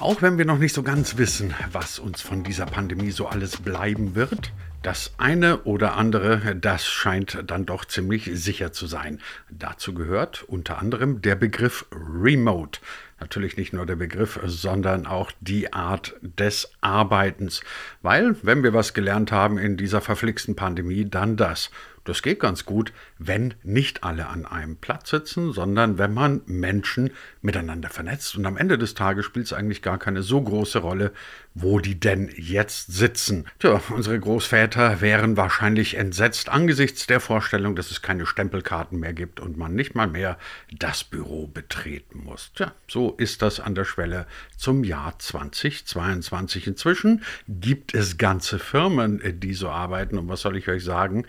Auch 0.00 0.22
wenn 0.22 0.38
wir 0.38 0.46
noch 0.46 0.56
nicht 0.56 0.74
so 0.74 0.82
ganz 0.82 1.18
wissen, 1.18 1.52
was 1.72 1.98
uns 1.98 2.22
von 2.22 2.42
dieser 2.42 2.64
Pandemie 2.64 3.10
so 3.10 3.26
alles 3.26 3.58
bleiben 3.58 4.14
wird, 4.14 4.50
das 4.82 5.12
eine 5.18 5.64
oder 5.64 5.94
andere, 5.98 6.56
das 6.56 6.86
scheint 6.86 7.44
dann 7.46 7.66
doch 7.66 7.84
ziemlich 7.84 8.30
sicher 8.32 8.72
zu 8.72 8.86
sein. 8.86 9.20
Dazu 9.50 9.92
gehört 9.92 10.42
unter 10.44 10.78
anderem 10.78 11.20
der 11.20 11.34
Begriff 11.34 11.84
Remote. 11.92 12.80
Natürlich 13.20 13.58
nicht 13.58 13.74
nur 13.74 13.84
der 13.84 13.96
Begriff, 13.96 14.40
sondern 14.46 15.04
auch 15.06 15.32
die 15.40 15.74
Art 15.74 16.14
des 16.22 16.72
Arbeitens. 16.80 17.60
Weil, 18.00 18.34
wenn 18.42 18.62
wir 18.62 18.72
was 18.72 18.94
gelernt 18.94 19.32
haben 19.32 19.58
in 19.58 19.76
dieser 19.76 20.00
verflixten 20.00 20.56
Pandemie, 20.56 21.04
dann 21.04 21.36
das. 21.36 21.70
Das 22.04 22.22
geht 22.22 22.40
ganz 22.40 22.64
gut, 22.64 22.92
wenn 23.18 23.54
nicht 23.62 24.04
alle 24.04 24.28
an 24.28 24.46
einem 24.46 24.76
Platz 24.76 25.10
sitzen, 25.10 25.52
sondern 25.52 25.98
wenn 25.98 26.14
man 26.14 26.40
Menschen 26.46 27.10
miteinander 27.42 27.90
vernetzt. 27.90 28.36
Und 28.36 28.46
am 28.46 28.56
Ende 28.56 28.78
des 28.78 28.94
Tages 28.94 29.26
spielt 29.26 29.46
es 29.46 29.52
eigentlich 29.52 29.82
gar 29.82 29.98
keine 29.98 30.22
so 30.22 30.40
große 30.40 30.78
Rolle, 30.78 31.12
wo 31.54 31.78
die 31.78 31.98
denn 31.98 32.30
jetzt 32.36 32.92
sitzen. 32.92 33.46
Tja, 33.58 33.80
unsere 33.90 34.18
Großväter 34.18 35.00
wären 35.00 35.36
wahrscheinlich 35.36 35.94
entsetzt 35.94 36.48
angesichts 36.48 37.06
der 37.06 37.20
Vorstellung, 37.20 37.76
dass 37.76 37.90
es 37.90 38.02
keine 38.02 38.24
Stempelkarten 38.24 38.98
mehr 38.98 39.12
gibt 39.12 39.40
und 39.40 39.58
man 39.58 39.74
nicht 39.74 39.94
mal 39.94 40.06
mehr 40.06 40.38
das 40.72 41.04
Büro 41.04 41.48
betreten 41.48 42.22
muss. 42.24 42.52
Tja, 42.54 42.72
so 42.88 43.14
ist 43.18 43.42
das 43.42 43.60
an 43.60 43.74
der 43.74 43.84
Schwelle 43.84 44.26
zum 44.56 44.84
Jahr 44.84 45.18
2022. 45.18 46.66
Inzwischen 46.66 47.24
gibt 47.48 47.94
es 47.94 48.16
ganze 48.16 48.58
Firmen, 48.58 49.20
die 49.40 49.54
so 49.54 49.68
arbeiten. 49.68 50.18
Und 50.18 50.28
was 50.28 50.40
soll 50.40 50.56
ich 50.56 50.68
euch 50.68 50.84
sagen? 50.84 51.26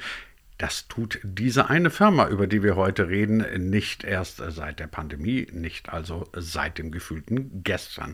Das 0.62 0.88
tut 0.88 1.20
diese 1.24 1.72
eine 1.72 1.90
Firma, 1.90 2.28
über 2.28 2.46
die 2.46 2.62
wir 2.62 2.76
heute 2.76 3.10
reden, 3.10 3.44
nicht 3.72 4.04
erst 4.04 4.38
seit 4.38 4.80
der 4.80 4.86
Pandemie, 4.86 5.48
nicht 5.52 5.90
also 5.90 6.28
seit 6.34 6.78
dem 6.78 6.92
gefühlten 6.92 7.64
gestern. 7.64 8.14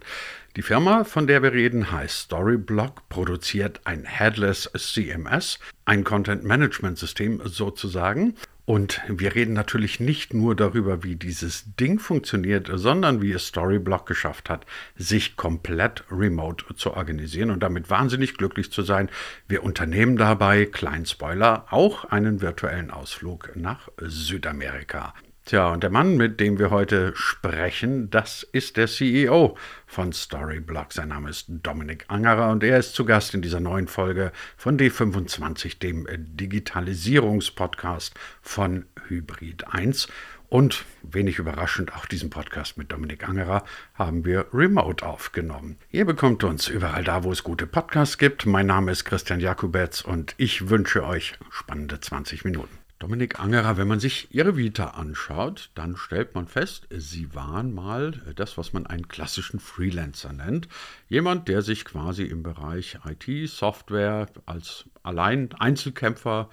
Die 0.55 0.61
Firma, 0.61 1.03
von 1.03 1.27
der 1.27 1.43
wir 1.43 1.51
reden, 1.51 1.91
heißt 1.91 2.19
Storyblock, 2.19 3.09
produziert 3.09 3.81
ein 3.83 4.05
Headless 4.05 4.71
CMS, 4.77 5.59
ein 5.83 6.05
Content 6.05 6.45
Management 6.45 6.97
System 6.97 7.41
sozusagen. 7.43 8.35
Und 8.67 9.01
wir 9.07 9.33
reden 9.33 9.53
natürlich 9.53 10.01
nicht 10.01 10.33
nur 10.33 10.53
darüber, 10.53 11.01
wie 11.01 11.15
dieses 11.15 11.63
Ding 11.79 11.99
funktioniert, 11.99 12.69
sondern 12.73 13.21
wie 13.21 13.31
es 13.31 13.47
Storyblock 13.47 14.05
geschafft 14.05 14.49
hat, 14.49 14.65
sich 14.97 15.37
komplett 15.37 16.03
remote 16.11 16.75
zu 16.75 16.91
organisieren 16.91 17.51
und 17.51 17.63
damit 17.63 17.89
wahnsinnig 17.89 18.33
glücklich 18.35 18.69
zu 18.69 18.81
sein. 18.81 19.09
Wir 19.47 19.63
unternehmen 19.63 20.17
dabei, 20.17 20.65
klein 20.65 21.05
Spoiler, 21.05 21.65
auch 21.69 22.03
einen 22.11 22.41
virtuellen 22.41 22.91
Ausflug 22.91 23.51
nach 23.55 23.87
Südamerika. 24.01 25.13
Tja, 25.47 25.71
und 25.71 25.81
der 25.81 25.89
Mann, 25.89 26.17
mit 26.17 26.39
dem 26.41 26.59
wir 26.59 26.71
heute 26.71 27.13
sprechen, 27.15 28.09
das 28.09 28.43
ist 28.43 28.75
der 28.75 28.87
CEO 28.87 29.55
von 29.85 30.11
Storyblock. 30.11 30.91
Sein 30.91 31.07
Name 31.07 31.29
ist 31.29 31.45
Dominik 31.47 32.03
Angerer 32.09 32.51
und 32.51 32.65
er 32.65 32.77
ist 32.77 32.95
zu 32.95 33.05
Gast 33.05 33.33
in 33.33 33.41
dieser 33.41 33.61
neuen 33.61 33.87
Folge 33.87 34.33
von 34.57 34.77
D25, 34.77 35.79
dem 35.79 36.05
Digitalisierungspodcast 36.11 38.13
von 38.41 38.87
Hybrid 39.07 39.73
1. 39.73 40.09
Und 40.49 40.83
wenig 41.01 41.39
überraschend, 41.39 41.95
auch 41.95 42.07
diesen 42.07 42.29
Podcast 42.29 42.77
mit 42.77 42.91
Dominik 42.91 43.29
Angerer 43.29 43.63
haben 43.93 44.25
wir 44.25 44.47
remote 44.53 45.05
aufgenommen. 45.05 45.77
Ihr 45.91 46.03
bekommt 46.03 46.43
uns 46.43 46.67
überall 46.67 47.05
da, 47.05 47.23
wo 47.23 47.31
es 47.31 47.45
gute 47.45 47.67
Podcasts 47.67 48.17
gibt. 48.17 48.45
Mein 48.45 48.65
Name 48.65 48.91
ist 48.91 49.05
Christian 49.05 49.39
Jakubetz 49.39 50.01
und 50.01 50.35
ich 50.35 50.67
wünsche 50.67 51.05
euch 51.05 51.35
spannende 51.51 52.01
20 52.01 52.43
Minuten. 52.43 52.76
Dominik 52.99 53.39
Angerer, 53.39 53.77
wenn 53.77 53.87
man 53.87 53.99
sich 53.99 54.33
Ihre 54.33 54.57
Vita 54.57 54.85
anschaut, 54.91 55.69
dann 55.75 55.95
stellt 55.97 56.33
man 56.33 56.47
fest, 56.47 56.87
Sie 56.89 57.35
waren 57.35 57.71
mal 57.73 58.11
das, 58.35 58.57
was 58.57 58.73
man 58.73 58.87
einen 58.87 59.07
klassischen 59.07 59.59
Freelancer 59.59 60.33
nennt. 60.33 60.67
Jemand, 61.07 61.47
der 61.47 61.61
sich 61.61 61.85
quasi 61.85 62.23
im 62.23 62.41
Bereich 62.41 62.97
IT, 63.05 63.49
Software 63.49 64.27
als 64.47 64.85
allein 65.03 65.49
Einzelkämpfer 65.53 66.49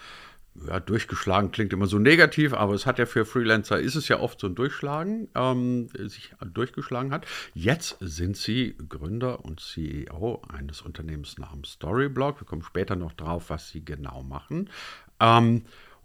ja, 0.66 0.80
durchgeschlagen 0.80 1.50
klingt 1.50 1.72
immer 1.72 1.86
so 1.86 1.98
negativ, 1.98 2.52
aber 2.52 2.74
es 2.74 2.86
hat 2.86 2.98
ja 2.98 3.06
für 3.06 3.24
Freelancer 3.24 3.80
ist 3.80 3.96
es 3.96 4.08
ja 4.08 4.20
oft 4.20 4.38
so 4.38 4.46
ein 4.46 4.54
Durchschlagen, 4.54 5.28
ähm, 5.34 5.88
sich 5.94 6.32
durchgeschlagen 6.52 7.10
hat. 7.10 7.26
Jetzt 7.54 7.96
sind 8.00 8.36
Sie 8.36 8.76
Gründer 8.88 9.44
und 9.44 9.60
CEO 9.60 10.42
eines 10.48 10.82
Unternehmens 10.82 11.38
namens 11.38 11.72
Storyblock. 11.72 12.40
Wir 12.40 12.46
kommen 12.46 12.62
später 12.62 12.96
noch 12.96 13.12
drauf, 13.14 13.50
was 13.50 13.70
Sie 13.70 13.84
genau 13.84 14.22
machen. 14.22 14.70
Ähm, 15.20 15.64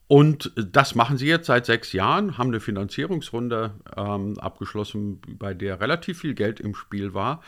und 0.09 0.51
das 0.55 0.95
machen 0.95 1.19
sie 1.19 1.27
jetzt 1.27 1.45
seit 1.45 1.67
sechs 1.67 1.93
Jahren, 1.93 2.39
haben 2.39 2.47
eine 2.47 2.59
Finanzierungsrunde 2.59 3.75
ähm, 3.95 4.39
abgeschlossen, 4.39 5.21
bei 5.37 5.53
der 5.53 5.79
relativ 5.81 6.21
viel 6.21 6.33
Geld 6.33 6.59
im 6.59 6.73
Spiel 6.73 7.13
war. 7.13 7.43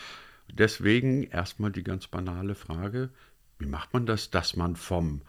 Deswegen 0.48 1.24
erstmal 1.24 1.72
die 1.72 1.84
ganz 1.84 2.06
banale 2.06 2.54
Frage, 2.54 3.10
wie 3.58 3.66
macht 3.66 3.94
man 3.94 4.06
das, 4.06 4.30
dass 4.30 4.56
man 4.56 4.76
vom 4.76 5.24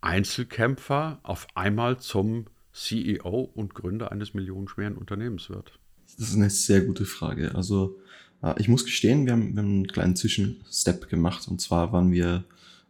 Einzelkämpfer 0.00 1.18
auf 1.24 1.48
einmal 1.56 1.98
zum 1.98 2.44
CEO 2.72 3.50
und 3.52 3.74
Gründer 3.74 4.12
eines 4.12 4.32
millionenschweren 4.32 4.96
Unternehmens 4.96 5.50
wird? 5.50 5.72
Das 6.16 6.28
ist 6.28 6.36
eine 6.36 6.50
sehr 6.50 6.82
gute 6.82 7.04
Frage. 7.04 7.56
Also 7.56 7.98
äh, 8.44 8.54
ich 8.58 8.68
muss 8.68 8.84
gestehen, 8.84 9.26
wir 9.26 9.32
haben, 9.32 9.56
wir 9.56 9.62
haben 9.62 9.70
einen 9.70 9.88
kleinen 9.88 10.14
Zwischenstep 10.14 11.08
gemacht. 11.08 11.48
Und 11.48 11.60
zwar 11.60 11.92
waren 11.92 12.12
wir 12.12 12.44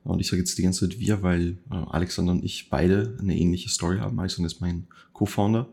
und 0.08 0.20
ich 0.20 0.28
sage 0.28 0.40
jetzt 0.40 0.56
die 0.56 0.62
ganze 0.62 0.88
Zeit 0.88 0.98
wir, 0.98 1.22
weil 1.22 1.58
äh, 1.70 1.74
Alexander 1.74 2.32
und 2.32 2.42
ich 2.42 2.70
beide 2.70 3.16
eine 3.20 3.36
ähnliche 3.36 3.68
Story 3.68 3.98
haben. 3.98 4.18
Alexander 4.18 4.46
ist 4.46 4.60
mein 4.62 4.86
Co-Founder. 5.12 5.68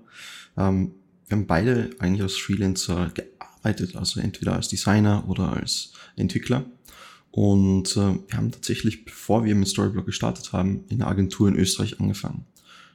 Ähm, 0.57 0.91
wir 1.27 1.37
haben 1.37 1.47
beide 1.47 1.91
eigentlich 1.99 2.21
als 2.21 2.35
Freelancer 2.35 3.11
gearbeitet, 3.13 3.95
also 3.95 4.19
entweder 4.19 4.53
als 4.53 4.67
Designer 4.67 5.23
oder 5.29 5.53
als 5.53 5.93
Entwickler. 6.17 6.65
Und 7.31 7.95
äh, 7.95 8.19
wir 8.27 8.37
haben 8.37 8.51
tatsächlich, 8.51 9.05
bevor 9.05 9.45
wir 9.45 9.55
mit 9.55 9.69
Storyblock 9.69 10.05
gestartet 10.05 10.51
haben, 10.51 10.83
in 10.89 11.01
einer 11.01 11.09
Agentur 11.09 11.47
in 11.47 11.55
Österreich 11.55 12.01
angefangen. 12.01 12.45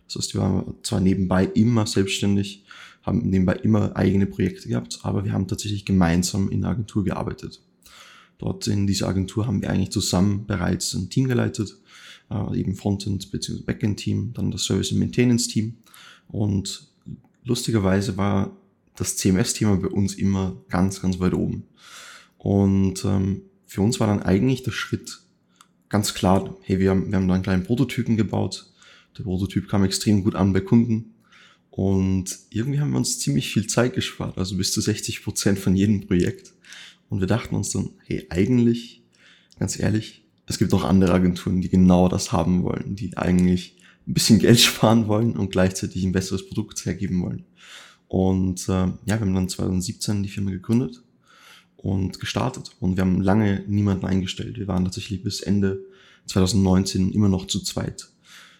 Das 0.07 0.17
heißt, 0.17 0.35
wir 0.35 0.43
waren 0.43 0.75
zwar 0.83 1.01
nebenbei 1.01 1.47
immer 1.47 1.87
selbstständig, 1.87 2.65
haben 3.03 3.21
nebenbei 3.21 3.55
immer 3.55 3.97
eigene 3.97 4.27
Projekte 4.27 4.69
gehabt, 4.69 4.99
aber 5.05 5.25
wir 5.25 5.33
haben 5.33 5.49
tatsächlich 5.49 5.87
gemeinsam 5.87 6.51
in 6.51 6.61
der 6.61 6.71
Agentur 6.71 7.03
gearbeitet. 7.03 7.63
Dort 8.41 8.67
in 8.69 8.87
dieser 8.87 9.07
Agentur 9.07 9.47
haben 9.47 9.61
wir 9.61 9.69
eigentlich 9.69 9.91
zusammen 9.91 10.47
bereits 10.47 10.95
ein 10.95 11.11
Team 11.11 11.29
geleitet, 11.29 11.77
äh, 12.31 12.59
eben 12.59 12.75
Frontend 12.75 13.31
bzw. 13.31 13.63
Backend-Team, 13.65 14.33
dann 14.33 14.51
das 14.51 14.65
Service- 14.65 14.93
und 14.93 14.99
Maintenance-Team. 14.99 15.77
Und 16.29 16.89
lustigerweise 17.45 18.17
war 18.17 18.57
das 18.97 19.19
CMS-Thema 19.19 19.77
bei 19.77 19.89
uns 19.89 20.15
immer 20.15 20.57
ganz, 20.71 21.03
ganz 21.03 21.21
weit 21.21 21.35
oben. 21.35 21.65
Und 22.39 23.05
ähm, 23.05 23.43
für 23.67 23.83
uns 23.83 24.01
war 24.01 24.07
dann 24.07 24.23
eigentlich 24.23 24.63
der 24.63 24.73
Schritt 24.73 25.21
ganz 25.91 26.15
klar, 26.15 26.57
hey, 26.63 26.79
wir 26.79 26.91
haben, 26.91 27.11
wir 27.11 27.17
haben 27.17 27.29
da 27.29 27.35
einen 27.35 27.43
kleinen 27.43 27.65
Prototypen 27.65 28.17
gebaut. 28.17 28.73
Der 29.19 29.25
Prototyp 29.25 29.69
kam 29.69 29.85
extrem 29.85 30.25
gut 30.25 30.35
an 30.35 30.55
bei 30.55 30.61
Kunden. 30.61 31.15
Und 31.69 32.39
irgendwie 32.49 32.81
haben 32.81 32.91
wir 32.91 32.97
uns 32.97 33.19
ziemlich 33.19 33.53
viel 33.53 33.67
Zeit 33.67 33.95
gespart, 33.95 34.39
also 34.39 34.57
bis 34.57 34.73
zu 34.73 34.81
60 34.81 35.23
Prozent 35.23 35.59
von 35.59 35.77
jedem 35.77 36.07
Projekt. 36.07 36.55
Und 37.11 37.21
wir 37.21 37.27
dachten 37.27 37.55
uns 37.55 37.71
dann, 37.71 37.91
hey, 38.07 38.27
eigentlich, 38.31 39.03
ganz 39.59 39.79
ehrlich, 39.79 40.25
es 40.47 40.59
gibt 40.59 40.73
auch 40.73 40.85
andere 40.85 41.13
Agenturen, 41.13 41.61
die 41.61 41.69
genau 41.69 42.09
das 42.09 42.33
haben 42.33 42.63
wollen, 42.63 42.97
die 42.97 43.17
eigentlich 43.19 43.77
ein 44.07 44.15
bisschen 44.15 44.39
Geld 44.41 44.59
sparen 44.59 45.09
wollen 45.09 45.37
und 45.37 45.51
gleichzeitig 45.51 46.03
ein 46.05 46.13
besseres 46.13 46.49
Produkt 46.49 46.85
hergeben 46.87 47.21
wollen. 47.23 47.45
Und 48.09 48.69
äh, 48.69 48.73
ja, 48.73 48.97
wir 49.05 49.21
haben 49.21 49.35
dann 49.35 49.49
2017 49.49 50.23
die 50.23 50.29
Firma 50.29 50.51
gegründet 50.51 51.03
und 51.77 52.19
gestartet. 52.19 52.71
Und 52.81 52.97
wir 52.97 53.03
haben 53.03 53.21
lange 53.21 53.65
niemanden 53.67 54.07
eingestellt. 54.07 54.59
Wir 54.59 54.69
waren 54.69 54.85
tatsächlich 54.85 55.23
bis 55.23 55.41
Ende 55.41 55.85
2019 56.27 57.13
immer 57.13 57.29
noch 57.29 57.47
zu 57.47 57.61
zweit. 57.61 58.09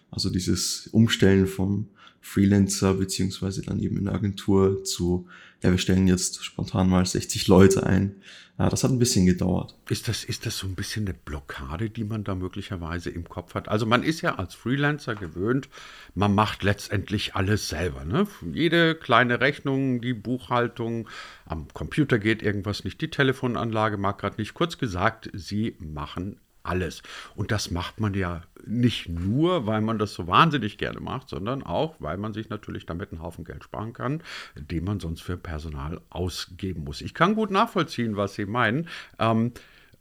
Also 0.09 0.29
dieses 0.29 0.87
Umstellen 0.91 1.47
vom 1.47 1.87
Freelancer 2.21 2.93
beziehungsweise 2.93 3.63
dann 3.63 3.79
eben 3.79 3.97
in 3.97 4.05
der 4.05 4.13
Agentur 4.13 4.83
zu, 4.83 5.27
ja, 5.61 5.71
wir 5.71 5.77
stellen 5.77 6.07
jetzt 6.07 6.43
spontan 6.45 6.89
mal 6.89 7.05
60 7.05 7.47
Leute 7.47 7.83
ein. 7.85 8.15
Ja, 8.59 8.69
das 8.69 8.83
hat 8.83 8.91
ein 8.91 8.99
bisschen 8.99 9.25
gedauert. 9.25 9.75
Ist 9.89 10.07
das, 10.07 10.23
ist 10.23 10.45
das 10.45 10.57
so 10.57 10.67
ein 10.67 10.75
bisschen 10.75 11.07
eine 11.07 11.15
Blockade, 11.15 11.89
die 11.89 12.03
man 12.03 12.23
da 12.23 12.35
möglicherweise 12.35 13.09
im 13.09 13.27
Kopf 13.27 13.55
hat? 13.55 13.67
Also 13.69 13.87
man 13.87 14.03
ist 14.03 14.21
ja 14.21 14.35
als 14.35 14.53
Freelancer 14.53 15.15
gewöhnt, 15.15 15.67
man 16.13 16.35
macht 16.35 16.61
letztendlich 16.61 17.33
alles 17.33 17.69
selber. 17.69 18.05
Ne? 18.05 18.27
Jede 18.53 18.93
kleine 18.93 19.39
Rechnung, 19.39 19.99
die 19.99 20.13
Buchhaltung, 20.13 21.09
am 21.45 21.69
Computer 21.73 22.19
geht 22.19 22.43
irgendwas 22.43 22.83
nicht, 22.83 23.01
die 23.01 23.09
Telefonanlage 23.09 23.97
mag 23.97 24.19
gerade 24.19 24.39
nicht. 24.39 24.53
Kurz 24.53 24.77
gesagt, 24.77 25.31
sie 25.33 25.75
machen 25.79 26.39
alles. 26.63 27.01
Und 27.35 27.51
das 27.51 27.71
macht 27.71 27.99
man 27.99 28.13
ja 28.13 28.43
nicht 28.65 29.09
nur, 29.09 29.65
weil 29.65 29.81
man 29.81 29.97
das 29.97 30.13
so 30.13 30.27
wahnsinnig 30.27 30.77
gerne 30.77 30.99
macht, 30.99 31.29
sondern 31.29 31.63
auch, 31.63 31.95
weil 31.99 32.17
man 32.17 32.33
sich 32.33 32.49
natürlich 32.49 32.85
damit 32.85 33.11
einen 33.11 33.21
Haufen 33.21 33.43
Geld 33.43 33.63
sparen 33.63 33.93
kann, 33.93 34.21
den 34.55 34.83
man 34.83 34.99
sonst 34.99 35.21
für 35.21 35.37
Personal 35.37 36.01
ausgeben 36.09 36.83
muss. 36.83 37.01
Ich 37.01 37.13
kann 37.13 37.35
gut 37.35 37.51
nachvollziehen, 37.51 38.17
was 38.17 38.35
Sie 38.35 38.45
meinen. 38.45 38.87
Ähm, 39.19 39.53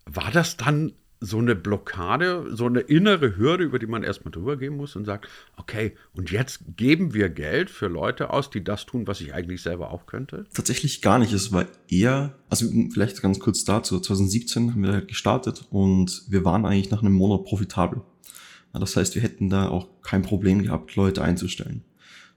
war 0.06 0.30
das 0.32 0.56
dann 0.56 0.92
so 1.20 1.38
eine 1.38 1.54
Blockade, 1.54 2.46
so 2.56 2.64
eine 2.64 2.80
innere 2.80 3.36
Hürde, 3.36 3.64
über 3.64 3.78
die 3.78 3.86
man 3.86 4.02
erstmal 4.02 4.32
drüber 4.32 4.56
gehen 4.56 4.76
muss 4.76 4.96
und 4.96 5.04
sagt, 5.04 5.28
okay, 5.56 5.94
und 6.14 6.30
jetzt 6.30 6.60
geben 6.76 7.12
wir 7.12 7.28
Geld 7.28 7.68
für 7.68 7.88
Leute 7.88 8.30
aus, 8.30 8.48
die 8.48 8.64
das 8.64 8.86
tun, 8.86 9.06
was 9.06 9.20
ich 9.20 9.34
eigentlich 9.34 9.60
selber 9.60 9.90
auch 9.90 10.06
könnte? 10.06 10.46
Tatsächlich 10.54 11.02
gar 11.02 11.18
nicht. 11.18 11.32
Es 11.34 11.52
war 11.52 11.66
eher, 11.88 12.38
also 12.48 12.66
vielleicht 12.90 13.20
ganz 13.20 13.38
kurz 13.38 13.64
dazu, 13.64 14.00
2017 14.00 14.72
haben 14.72 14.82
wir 14.82 15.02
gestartet 15.02 15.66
und 15.70 16.22
wir 16.28 16.44
waren 16.46 16.64
eigentlich 16.64 16.90
nach 16.90 17.02
einem 17.02 17.12
Monat 17.12 17.44
profitabel. 17.44 18.00
Das 18.72 18.96
heißt, 18.96 19.14
wir 19.14 19.22
hätten 19.22 19.50
da 19.50 19.68
auch 19.68 19.88
kein 20.02 20.22
Problem 20.22 20.62
gehabt, 20.62 20.96
Leute 20.96 21.22
einzustellen. 21.22 21.82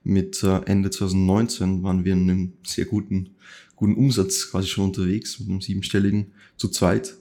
Mit 0.04 0.44
äh, 0.44 0.62
Ende 0.66 0.90
2019 0.90 1.84
waren 1.84 2.04
wir 2.04 2.14
in 2.14 2.30
einem 2.30 2.54
sehr 2.66 2.86
guten, 2.86 3.30
guten 3.78 3.96
Umsatz 3.96 4.52
quasi 4.52 4.68
schon 4.68 4.86
unterwegs, 4.86 5.40
mit 5.40 5.50
einem 5.50 5.62
siebenstelligen 5.62 6.34
zu 6.58 6.68
zweit 6.68 7.16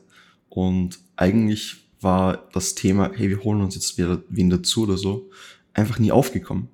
und 0.55 0.99
eigentlich 1.17 1.77
war 2.03 2.47
das 2.53 2.75
Thema, 2.75 3.11
hey, 3.15 3.31
wir 3.31 3.43
holen 3.43 3.63
uns 3.63 3.75
jetzt 3.75 3.97
wieder 3.97 4.23
wen 4.29 4.51
dazu 4.51 4.83
oder 4.83 4.99
so, 4.99 5.31
einfach 5.73 5.99
nie 5.99 6.13
aufgekommen. 6.13 6.69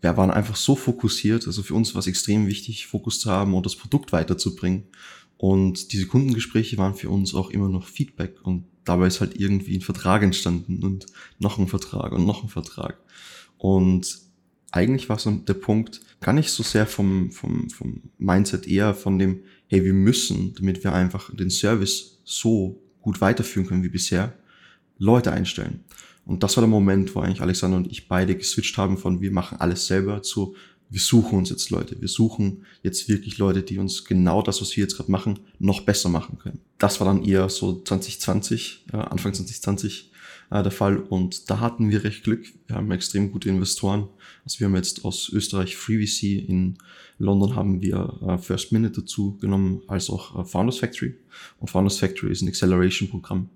Wir 0.00 0.16
waren 0.16 0.30
einfach 0.30 0.56
so 0.56 0.74
fokussiert, 0.74 1.46
also 1.46 1.62
für 1.62 1.74
uns 1.74 1.94
war 1.94 1.98
es 1.98 2.06
extrem 2.06 2.46
wichtig, 2.46 2.86
Fokus 2.86 3.20
zu 3.20 3.30
haben 3.30 3.52
und 3.52 3.66
das 3.66 3.76
Produkt 3.76 4.12
weiterzubringen. 4.12 4.84
Und 5.36 5.92
diese 5.92 6.06
Kundengespräche 6.06 6.78
waren 6.78 6.94
für 6.94 7.10
uns 7.10 7.34
auch 7.34 7.50
immer 7.50 7.68
noch 7.68 7.88
Feedback 7.88 8.40
und 8.42 8.64
dabei 8.84 9.08
ist 9.08 9.20
halt 9.20 9.38
irgendwie 9.38 9.76
ein 9.76 9.82
Vertrag 9.82 10.22
entstanden 10.22 10.82
und 10.82 11.04
noch 11.38 11.58
ein 11.58 11.68
Vertrag 11.68 12.12
und 12.12 12.24
noch 12.24 12.42
ein 12.42 12.48
Vertrag. 12.48 12.98
Und 13.58 14.18
eigentlich 14.70 15.10
war 15.10 15.18
so 15.18 15.30
der 15.30 15.54
Punkt 15.54 16.00
gar 16.20 16.32
nicht 16.32 16.48
so 16.48 16.62
sehr 16.62 16.86
vom, 16.86 17.32
vom, 17.32 17.68
vom 17.68 18.00
Mindset, 18.16 18.66
eher 18.66 18.94
von 18.94 19.18
dem, 19.18 19.42
hey, 19.66 19.84
wir 19.84 19.92
müssen, 19.92 20.54
damit 20.54 20.84
wir 20.84 20.94
einfach 20.94 21.34
den 21.36 21.50
Service 21.50 22.20
so 22.24 22.80
gut 23.10 23.20
weiterführen 23.20 23.66
können 23.66 23.82
wie 23.82 23.88
bisher, 23.88 24.32
Leute 24.98 25.32
einstellen. 25.32 25.84
Und 26.24 26.42
das 26.42 26.56
war 26.56 26.62
der 26.62 26.68
Moment, 26.68 27.14
wo 27.14 27.20
eigentlich 27.20 27.40
Alexander 27.40 27.76
und 27.76 27.90
ich 27.90 28.06
beide 28.06 28.36
geswitcht 28.36 28.76
haben 28.76 28.98
von 28.98 29.20
wir 29.20 29.32
machen 29.32 29.58
alles 29.58 29.86
selber 29.86 30.22
zu 30.22 30.54
wir 30.90 31.00
suchen 31.00 31.38
uns 31.38 31.50
jetzt 31.50 31.70
Leute. 31.70 32.00
Wir 32.00 32.08
suchen 32.08 32.66
jetzt 32.82 33.08
wirklich 33.08 33.38
Leute, 33.38 33.62
die 33.62 33.78
uns 33.78 34.04
genau 34.04 34.42
das, 34.42 34.60
was 34.60 34.76
wir 34.76 34.82
jetzt 34.82 34.96
gerade 34.96 35.10
machen, 35.10 35.38
noch 35.60 35.82
besser 35.82 36.08
machen 36.08 36.36
können. 36.38 36.58
Das 36.78 36.98
war 36.98 37.06
dann 37.06 37.24
eher 37.24 37.48
so 37.48 37.80
2020, 37.80 38.86
äh, 38.92 38.96
Anfang 38.96 39.32
2020 39.32 40.09
äh, 40.50 40.62
der 40.62 40.72
Fall. 40.72 40.98
Und 40.98 41.50
da 41.50 41.60
hatten 41.60 41.90
wir 41.90 42.04
recht 42.04 42.24
Glück. 42.24 42.46
Wir 42.66 42.76
haben 42.76 42.90
extrem 42.90 43.32
gute 43.32 43.48
Investoren. 43.48 44.08
Also 44.44 44.60
wir 44.60 44.66
haben 44.66 44.76
jetzt 44.76 45.04
aus 45.04 45.30
Österreich 45.30 45.76
FreeVC, 45.76 46.48
in 46.48 46.78
London 47.18 47.54
haben 47.54 47.82
wir 47.82 48.18
äh, 48.26 48.38
First 48.38 48.72
Minute 48.72 49.02
dazu 49.02 49.36
genommen, 49.38 49.82
als 49.86 50.10
auch 50.10 50.38
äh, 50.38 50.44
Founders 50.44 50.78
Factory. 50.78 51.14
Und 51.58 51.70
Founders 51.70 51.98
Factory 51.98 52.32
ist 52.32 52.42
ein 52.42 52.48
Acceleration-Programm. 52.48 53.48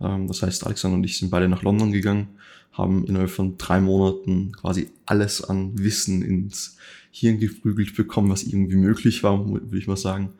Ähm, 0.00 0.26
das 0.26 0.42
heißt, 0.42 0.66
Alexander 0.66 0.96
und 0.96 1.04
ich 1.04 1.18
sind 1.18 1.30
beide 1.30 1.48
nach 1.48 1.62
London 1.62 1.92
gegangen, 1.92 2.28
haben 2.72 3.06
innerhalb 3.06 3.30
von 3.30 3.56
drei 3.56 3.80
Monaten 3.80 4.52
quasi 4.52 4.90
alles 5.06 5.42
an 5.42 5.78
Wissen 5.78 6.22
ins 6.22 6.76
Hirn 7.10 7.38
geprügelt 7.38 7.96
bekommen, 7.96 8.30
was 8.30 8.42
irgendwie 8.42 8.76
möglich 8.76 9.22
war, 9.22 9.48
würde 9.48 9.78
ich 9.78 9.86
mal 9.86 9.96
sagen. 9.96 10.34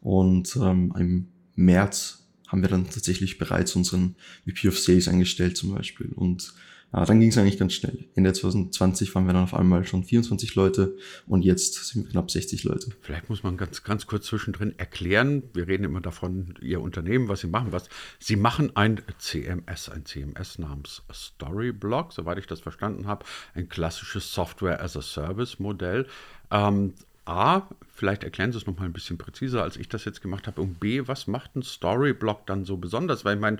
Und 0.00 0.56
ähm, 0.56 0.94
im 0.96 1.26
März 1.56 2.21
haben 2.52 2.62
wir 2.62 2.68
dann 2.68 2.88
tatsächlich 2.88 3.38
bereits 3.38 3.74
unseren 3.74 4.14
VP 4.46 4.68
of 4.68 4.78
Sales 4.78 5.08
eingestellt 5.08 5.56
zum 5.56 5.74
Beispiel. 5.74 6.12
Und 6.14 6.52
ja, 6.92 7.06
dann 7.06 7.20
ging 7.20 7.30
es 7.30 7.38
eigentlich 7.38 7.58
ganz 7.58 7.72
schnell. 7.72 8.04
Ende 8.14 8.34
2020 8.34 9.14
waren 9.14 9.24
wir 9.24 9.32
dann 9.32 9.44
auf 9.44 9.54
einmal 9.54 9.86
schon 9.86 10.04
24 10.04 10.54
Leute 10.54 10.94
und 11.26 11.42
jetzt 11.42 11.74
sind 11.86 12.04
wir 12.04 12.10
knapp 12.10 12.30
60 12.30 12.64
Leute. 12.64 12.90
Vielleicht 13.00 13.30
muss 13.30 13.42
man 13.42 13.56
ganz, 13.56 13.82
ganz 13.82 14.06
kurz 14.06 14.26
zwischendrin 14.26 14.78
erklären. 14.78 15.42
Wir 15.54 15.66
reden 15.66 15.84
immer 15.84 16.02
davon, 16.02 16.54
Ihr 16.60 16.82
Unternehmen, 16.82 17.28
was 17.28 17.40
Sie 17.40 17.46
machen, 17.46 17.72
was 17.72 17.88
Sie 18.18 18.36
machen 18.36 18.76
ein 18.76 19.00
CMS, 19.18 19.88
ein 19.88 20.04
CMS 20.04 20.58
namens 20.58 21.02
Storyblock, 21.10 22.12
soweit 22.12 22.36
ich 22.36 22.46
das 22.46 22.60
verstanden 22.60 23.06
habe, 23.06 23.24
ein 23.54 23.70
klassisches 23.70 24.30
Software 24.34 24.82
as 24.82 24.94
a 24.94 25.02
Service 25.02 25.58
Modell. 25.58 26.06
Ähm, 26.50 26.92
A, 27.24 27.68
vielleicht 27.94 28.24
erklären 28.24 28.52
Sie 28.52 28.58
es 28.58 28.66
nochmal 28.66 28.86
ein 28.86 28.92
bisschen 28.92 29.18
präziser, 29.18 29.62
als 29.62 29.76
ich 29.76 29.88
das 29.88 30.04
jetzt 30.04 30.22
gemacht 30.22 30.46
habe. 30.46 30.60
Und 30.60 30.80
B, 30.80 31.06
was 31.06 31.26
macht 31.26 31.56
ein 31.56 31.62
Storyblock 31.62 32.46
dann 32.46 32.64
so 32.64 32.76
besonders? 32.76 33.24
Weil 33.24 33.36
ich 33.36 33.40
meine, 33.40 33.58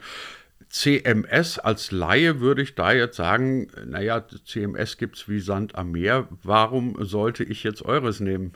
CMS 0.69 1.59
als 1.59 1.91
Laie 1.93 2.41
würde 2.41 2.63
ich 2.63 2.75
da 2.75 2.93
jetzt 2.93 3.17
sagen, 3.17 3.69
naja, 3.87 4.25
CMS 4.45 4.97
gibt 4.97 5.17
es 5.17 5.29
wie 5.29 5.41
Sand 5.41 5.75
am 5.75 5.93
Meer. 5.93 6.29
Warum 6.43 6.97
sollte 7.05 7.45
ich 7.45 7.63
jetzt 7.63 7.83
eures 7.83 8.21
nehmen? 8.21 8.53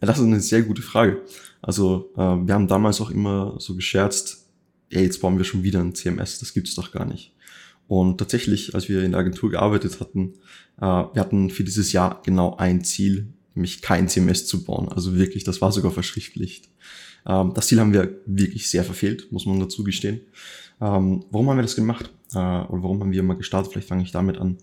Ja, 0.00 0.06
das 0.06 0.18
ist 0.18 0.24
eine 0.24 0.40
sehr 0.40 0.62
gute 0.62 0.82
Frage. 0.82 1.20
Also 1.60 2.10
äh, 2.16 2.20
wir 2.20 2.54
haben 2.54 2.68
damals 2.68 3.00
auch 3.00 3.10
immer 3.10 3.56
so 3.58 3.76
gescherzt, 3.76 4.48
ja, 4.88 5.00
jetzt 5.00 5.20
bauen 5.20 5.36
wir 5.36 5.44
schon 5.44 5.62
wieder 5.62 5.80
ein 5.80 5.94
CMS, 5.94 6.40
das 6.40 6.54
gibt 6.54 6.68
es 6.68 6.74
doch 6.74 6.90
gar 6.92 7.04
nicht. 7.04 7.34
Und 7.86 8.18
tatsächlich, 8.18 8.74
als 8.74 8.88
wir 8.88 9.02
in 9.02 9.12
der 9.12 9.20
Agentur 9.20 9.50
gearbeitet 9.50 10.00
hatten, 10.00 10.34
äh, 10.78 10.86
wir 10.86 11.20
hatten 11.20 11.50
für 11.50 11.64
dieses 11.64 11.92
Jahr 11.92 12.22
genau 12.24 12.56
ein 12.56 12.82
Ziel, 12.84 13.34
nämlich 13.60 13.82
kein 13.82 14.08
CMS 14.08 14.46
zu 14.46 14.64
bauen. 14.64 14.88
Also 14.88 15.14
wirklich, 15.16 15.44
das 15.44 15.60
war 15.60 15.70
sogar 15.70 15.92
verschriftlicht. 15.92 16.70
Ähm, 17.26 17.52
das 17.54 17.66
Ziel 17.66 17.78
haben 17.78 17.92
wir 17.92 18.18
wirklich 18.26 18.68
sehr 18.68 18.84
verfehlt, 18.84 19.30
muss 19.30 19.46
man 19.46 19.60
dazu 19.60 19.84
gestehen. 19.84 20.22
Ähm, 20.80 21.24
warum 21.30 21.50
haben 21.50 21.58
wir 21.58 21.62
das 21.62 21.76
gemacht? 21.76 22.10
Äh, 22.32 22.38
oder 22.38 22.82
warum 22.82 23.00
haben 23.00 23.12
wir 23.12 23.22
mal 23.22 23.36
gestartet? 23.36 23.72
Vielleicht 23.72 23.88
fange 23.88 24.02
ich 24.02 24.12
damit 24.12 24.38
an. 24.38 24.56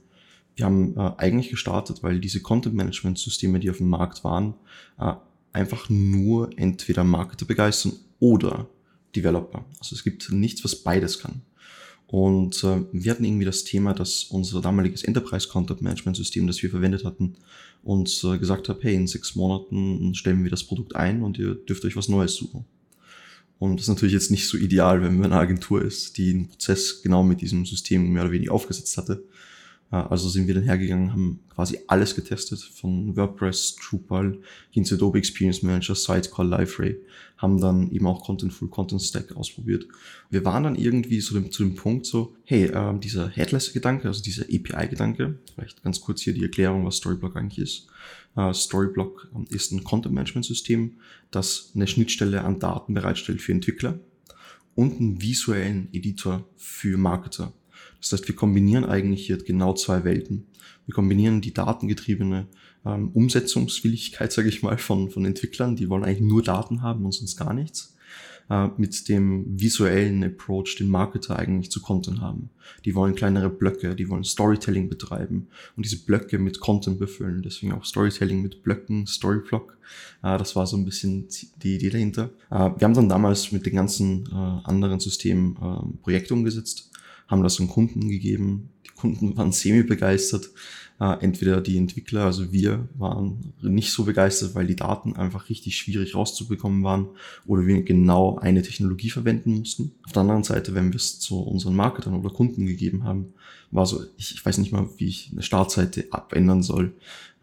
Wir 0.56 0.66
haben 0.66 0.98
äh, 0.98 1.12
eigentlich 1.18 1.50
gestartet, 1.50 2.02
weil 2.02 2.20
diese 2.20 2.42
Content-Management-Systeme, 2.42 3.60
die 3.60 3.70
auf 3.70 3.78
dem 3.78 3.90
Markt 3.90 4.24
waren, 4.24 4.56
äh, 5.00 5.14
einfach 5.54 5.90
nur 5.90 6.50
entweder 6.58 7.04
Marketer 7.04 7.46
begeistern 7.46 7.94
oder 8.20 8.68
Developer. 9.16 9.64
Also 9.80 9.96
es 9.96 10.04
gibt 10.04 10.32
nichts, 10.32 10.64
was 10.64 10.76
beides 10.76 11.20
kann. 11.20 11.42
Und 12.08 12.64
äh, 12.64 12.84
wir 12.94 13.12
hatten 13.12 13.26
irgendwie 13.26 13.46
das 13.46 13.66
Thema, 13.66 13.94
dass 13.94 14.24
unser 14.24 14.62
damaliges 14.62 15.04
Enterprise 15.04 15.48
Content 15.50 15.82
Management 15.82 16.16
System, 16.16 16.48
das 16.48 16.64
wir 16.64 16.70
verwendet 16.70 17.04
hatten, 17.04 17.36
uns 17.84 18.24
äh, 18.24 18.38
gesagt 18.38 18.70
hat, 18.70 18.80
hey, 18.82 18.96
in 18.96 19.08
sechs 19.08 19.36
Monaten 19.36 20.16
stellen 20.16 20.44
wir 20.44 20.50
das 20.52 20.64
Produkt 20.64 20.96
ein 20.96 21.22
und 21.22 21.38
ihr 21.38 21.56
dürft 21.56 21.84
euch 21.84 21.98
was 21.98 22.08
Neues 22.08 22.36
suchen. 22.36 22.66
Und 23.60 23.78
das 23.78 23.84
ist 23.84 23.90
natürlich 23.90 24.14
jetzt 24.14 24.32
nicht 24.32 24.48
so 24.48 24.58
ideal, 24.58 25.02
wenn 25.02 25.20
man 25.20 25.32
eine 25.32 25.42
Agentur 25.42 25.82
ist, 25.82 26.18
die 26.18 26.32
einen 26.32 26.48
Prozess 26.48 27.02
genau 27.02 27.24
mit 27.24 27.42
diesem 27.42 27.66
System 27.66 28.14
mehr 28.14 28.24
oder 28.24 28.32
weniger 28.32 28.54
aufgesetzt 28.54 28.96
hatte. 28.98 29.24
Also 29.90 30.28
sind 30.28 30.48
wir 30.48 30.54
dann 30.54 30.64
hergegangen, 30.64 31.14
haben 31.14 31.40
quasi 31.48 31.80
alles 31.88 32.14
getestet, 32.14 32.60
von 32.60 33.16
WordPress, 33.16 33.78
Drupal, 33.78 34.38
hin 34.70 34.84
zu 34.84 34.96
Adobe 34.96 35.18
Experience 35.18 35.64
Manager, 35.64 35.96
Sitecall, 35.96 36.50
Liferay, 36.50 36.98
haben 37.38 37.62
dann 37.62 37.90
eben 37.92 38.06
auch 38.06 38.22
Contentful 38.22 38.68
Content 38.68 39.02
Stack 39.02 39.34
ausprobiert. 39.38 39.88
Wir 40.30 40.44
waren 40.44 40.64
dann 40.64 40.76
irgendwie 40.76 41.22
so 41.22 41.36
dem, 41.36 41.52
zu 41.52 41.64
dem 41.64 41.76
Punkt 41.76 42.06
so, 42.06 42.36
hey, 42.44 42.66
äh, 42.66 43.00
dieser 43.00 43.30
Headless-Gedanke, 43.30 44.10
also 44.10 44.22
dieser 44.22 44.44
API-Gedanke, 44.44 45.40
vielleicht 45.56 45.82
ganz 45.84 46.02
kurz 46.02 46.22
hier 46.22 46.34
die 46.34 46.44
Erklärung, 46.44 46.86
was 46.86 46.98
Storyblock 46.98 47.38
eigentlich 47.38 47.60
ist. 47.60 47.88
Äh, 48.36 48.54
Storyblock 48.54 49.30
ähm, 49.34 49.46
ist 49.50 49.72
ein 49.72 49.86
Content-Management-System, 49.86 50.98
das 51.32 51.72
eine 51.76 51.88
Schnittstelle 51.88 52.44
an 52.44 52.60
Daten 52.60 52.94
bereitstellt 52.94 53.42
für 53.42 53.54
Entwickler 53.54 54.00
und 54.76 55.00
einen 55.00 55.22
visuellen 55.22 55.88
Editor 55.94 56.46
für 56.58 56.98
Marketer. 56.98 57.54
Das 58.02 58.12
heißt, 58.14 58.28
wir 58.28 58.36
kombinieren 58.36 58.86
eigentlich 58.86 59.26
hier 59.26 59.38
genau 59.38 59.74
zwei 59.74 60.04
Welten. 60.04 60.48
Wir 60.86 60.94
kombinieren 60.94 61.42
die 61.42 61.54
datengetriebene 61.54 62.48
ähm, 62.86 63.10
Umsetzungswilligkeit, 63.10 64.32
sage 64.32 64.50
ich 64.50 64.64
mal, 64.64 64.78
von, 64.78 65.10
von 65.10 65.26
Entwicklern, 65.26 65.76
die 65.76 65.90
wollen 65.90 66.04
eigentlich 66.04 66.22
nur 66.22 66.44
Daten 66.44 66.82
haben 66.82 67.06
und 67.06 67.12
sonst 67.12 67.36
gar 67.36 67.54
nichts, 67.54 67.96
äh, 68.50 68.70
mit 68.78 69.10
dem 69.10 69.60
visuellen 69.60 70.24
Approach, 70.24 70.78
den 70.78 70.90
Marketer 70.90 71.38
eigentlich 71.38 71.72
zu 71.72 71.82
Content 71.82 72.22
haben. 72.22 72.50
Die 72.86 72.96
wollen 72.96 73.16
kleinere 73.16 73.50
Blöcke, 73.50 73.96
die 73.96 74.10
wollen 74.10 74.24
Storytelling 74.24 74.88
betreiben 74.88 75.48
und 75.76 75.86
diese 75.86 76.06
Blöcke 76.06 76.40
mit 76.40 76.62
Content 76.62 77.00
befüllen. 77.00 77.42
Deswegen 77.42 77.74
auch 77.74 77.84
Storytelling 77.84 78.42
mit 78.42 78.64
Blöcken, 78.64 79.08
Storyblock. 79.08 79.78
Äh, 80.24 80.38
das 80.38 80.56
war 80.56 80.68
so 80.68 80.78
ein 80.78 80.86
bisschen 80.86 81.28
die 81.62 81.76
Idee 81.76 81.90
dahinter. 81.90 82.30
Äh, 82.50 82.70
wir 82.78 82.82
haben 82.82 82.94
dann 82.94 83.10
damals 83.10 83.52
mit 83.52 83.66
den 83.66 83.76
ganzen 83.76 84.28
äh, 84.28 84.70
anderen 84.70 85.02
Systemen 85.02 85.58
äh, 85.58 86.02
Projekte 86.02 86.34
umgesetzt 86.34 86.92
haben 87.28 87.44
das 87.44 87.60
an 87.60 87.68
Kunden 87.68 88.10
gegeben. 88.10 88.70
Die 88.86 88.96
Kunden 88.96 89.38
waren 89.38 89.52
semi-begeistert. 89.52 90.50
Äh, 91.00 91.18
entweder 91.24 91.62
die 91.62 91.78
Entwickler, 91.78 92.26
also 92.26 92.52
wir, 92.52 92.90
waren 92.98 93.54
nicht 93.62 93.92
so 93.92 94.06
begeistert, 94.06 94.56
weil 94.56 94.66
die 94.66 94.76
Daten 94.76 95.16
einfach 95.16 95.48
richtig 95.48 95.78
schwierig 95.78 96.16
rauszubekommen 96.16 96.84
waren 96.84 97.10
oder 97.46 97.68
wir 97.68 97.84
genau 97.84 98.38
eine 98.40 98.64
Technologie 98.64 99.12
verwenden 99.12 99.60
mussten. 99.60 99.92
Auf 100.06 100.14
der 100.14 100.24
anderen 100.24 100.44
Seite, 100.44 100.74
wenn 100.74 100.92
wir 100.92 100.96
es 100.96 101.20
zu 101.20 101.40
unseren 101.40 101.76
Marketern 101.76 102.16
oder 102.16 102.32
Kunden 102.32 102.66
gegeben 102.66 103.04
haben, 103.04 103.34
war 103.70 103.86
so, 103.86 104.04
ich, 104.18 104.34
ich 104.34 104.44
weiß 104.44 104.58
nicht 104.58 104.72
mal, 104.72 104.90
wie 104.98 105.08
ich 105.08 105.30
eine 105.32 105.44
Startseite 105.44 106.08
abändern 106.10 106.64
soll, 106.64 106.94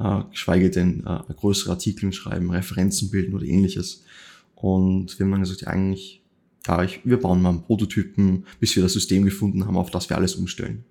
äh, 0.01 0.23
geschweige 0.33 0.71
denn 0.71 1.05
äh, 1.07 1.21
größere 1.33 1.73
Artikel 1.73 2.13
schreiben, 2.13 2.51
Referenzen 2.51 3.11
bilden 3.11 3.35
oder 3.35 3.45
ähnliches. 3.45 4.03
Und 4.57 5.17
wir 5.17 5.27
haben 5.27 5.31
dann 5.31 5.43
gesagt, 5.43 5.61
ja, 5.61 5.69
eigentlich 5.69 6.24
ja, 6.67 6.83
ich, 6.83 7.01
wir 7.05 7.19
bauen 7.19 7.43
mal 7.43 7.51
einen 7.51 7.63
Prototypen, 7.63 8.47
bis 8.61 8.75
wir 8.77 8.83
das 8.83 8.95
System 8.95 9.25
gefunden 9.25 9.67
haben, 9.67 9.77
auf 9.77 9.91
das 9.91 10.09
wir 10.09 10.17
alles 10.17 10.35
umstellen. 10.35 10.85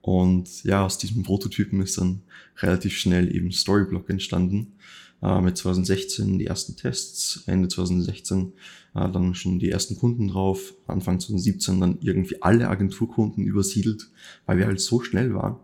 Und 0.00 0.64
ja, 0.64 0.84
aus 0.84 0.98
diesem 0.98 1.22
Prototypen 1.22 1.80
ist 1.80 1.96
dann 1.98 2.22
relativ 2.58 2.96
schnell 2.96 3.34
eben 3.34 3.52
Storyblock 3.52 4.10
entstanden. 4.10 4.74
äh, 5.22 5.40
mit 5.40 5.56
2016 5.56 6.38
die 6.38 6.46
ersten 6.46 6.76
Tests, 6.76 7.44
Ende 7.46 7.68
2016 7.68 8.52
äh, 8.94 9.10
dann 9.10 9.34
schon 9.34 9.58
die 9.58 9.70
ersten 9.70 9.96
Kunden 9.96 10.28
drauf, 10.28 10.74
Anfang 10.86 11.20
2017 11.20 11.80
dann 11.80 11.98
irgendwie 12.02 12.42
alle 12.42 12.68
Agenturkunden 12.68 13.44
übersiedelt, 13.44 14.10
weil 14.44 14.58
wir 14.58 14.66
halt 14.66 14.80
so 14.80 15.00
schnell 15.02 15.34
waren 15.34 15.56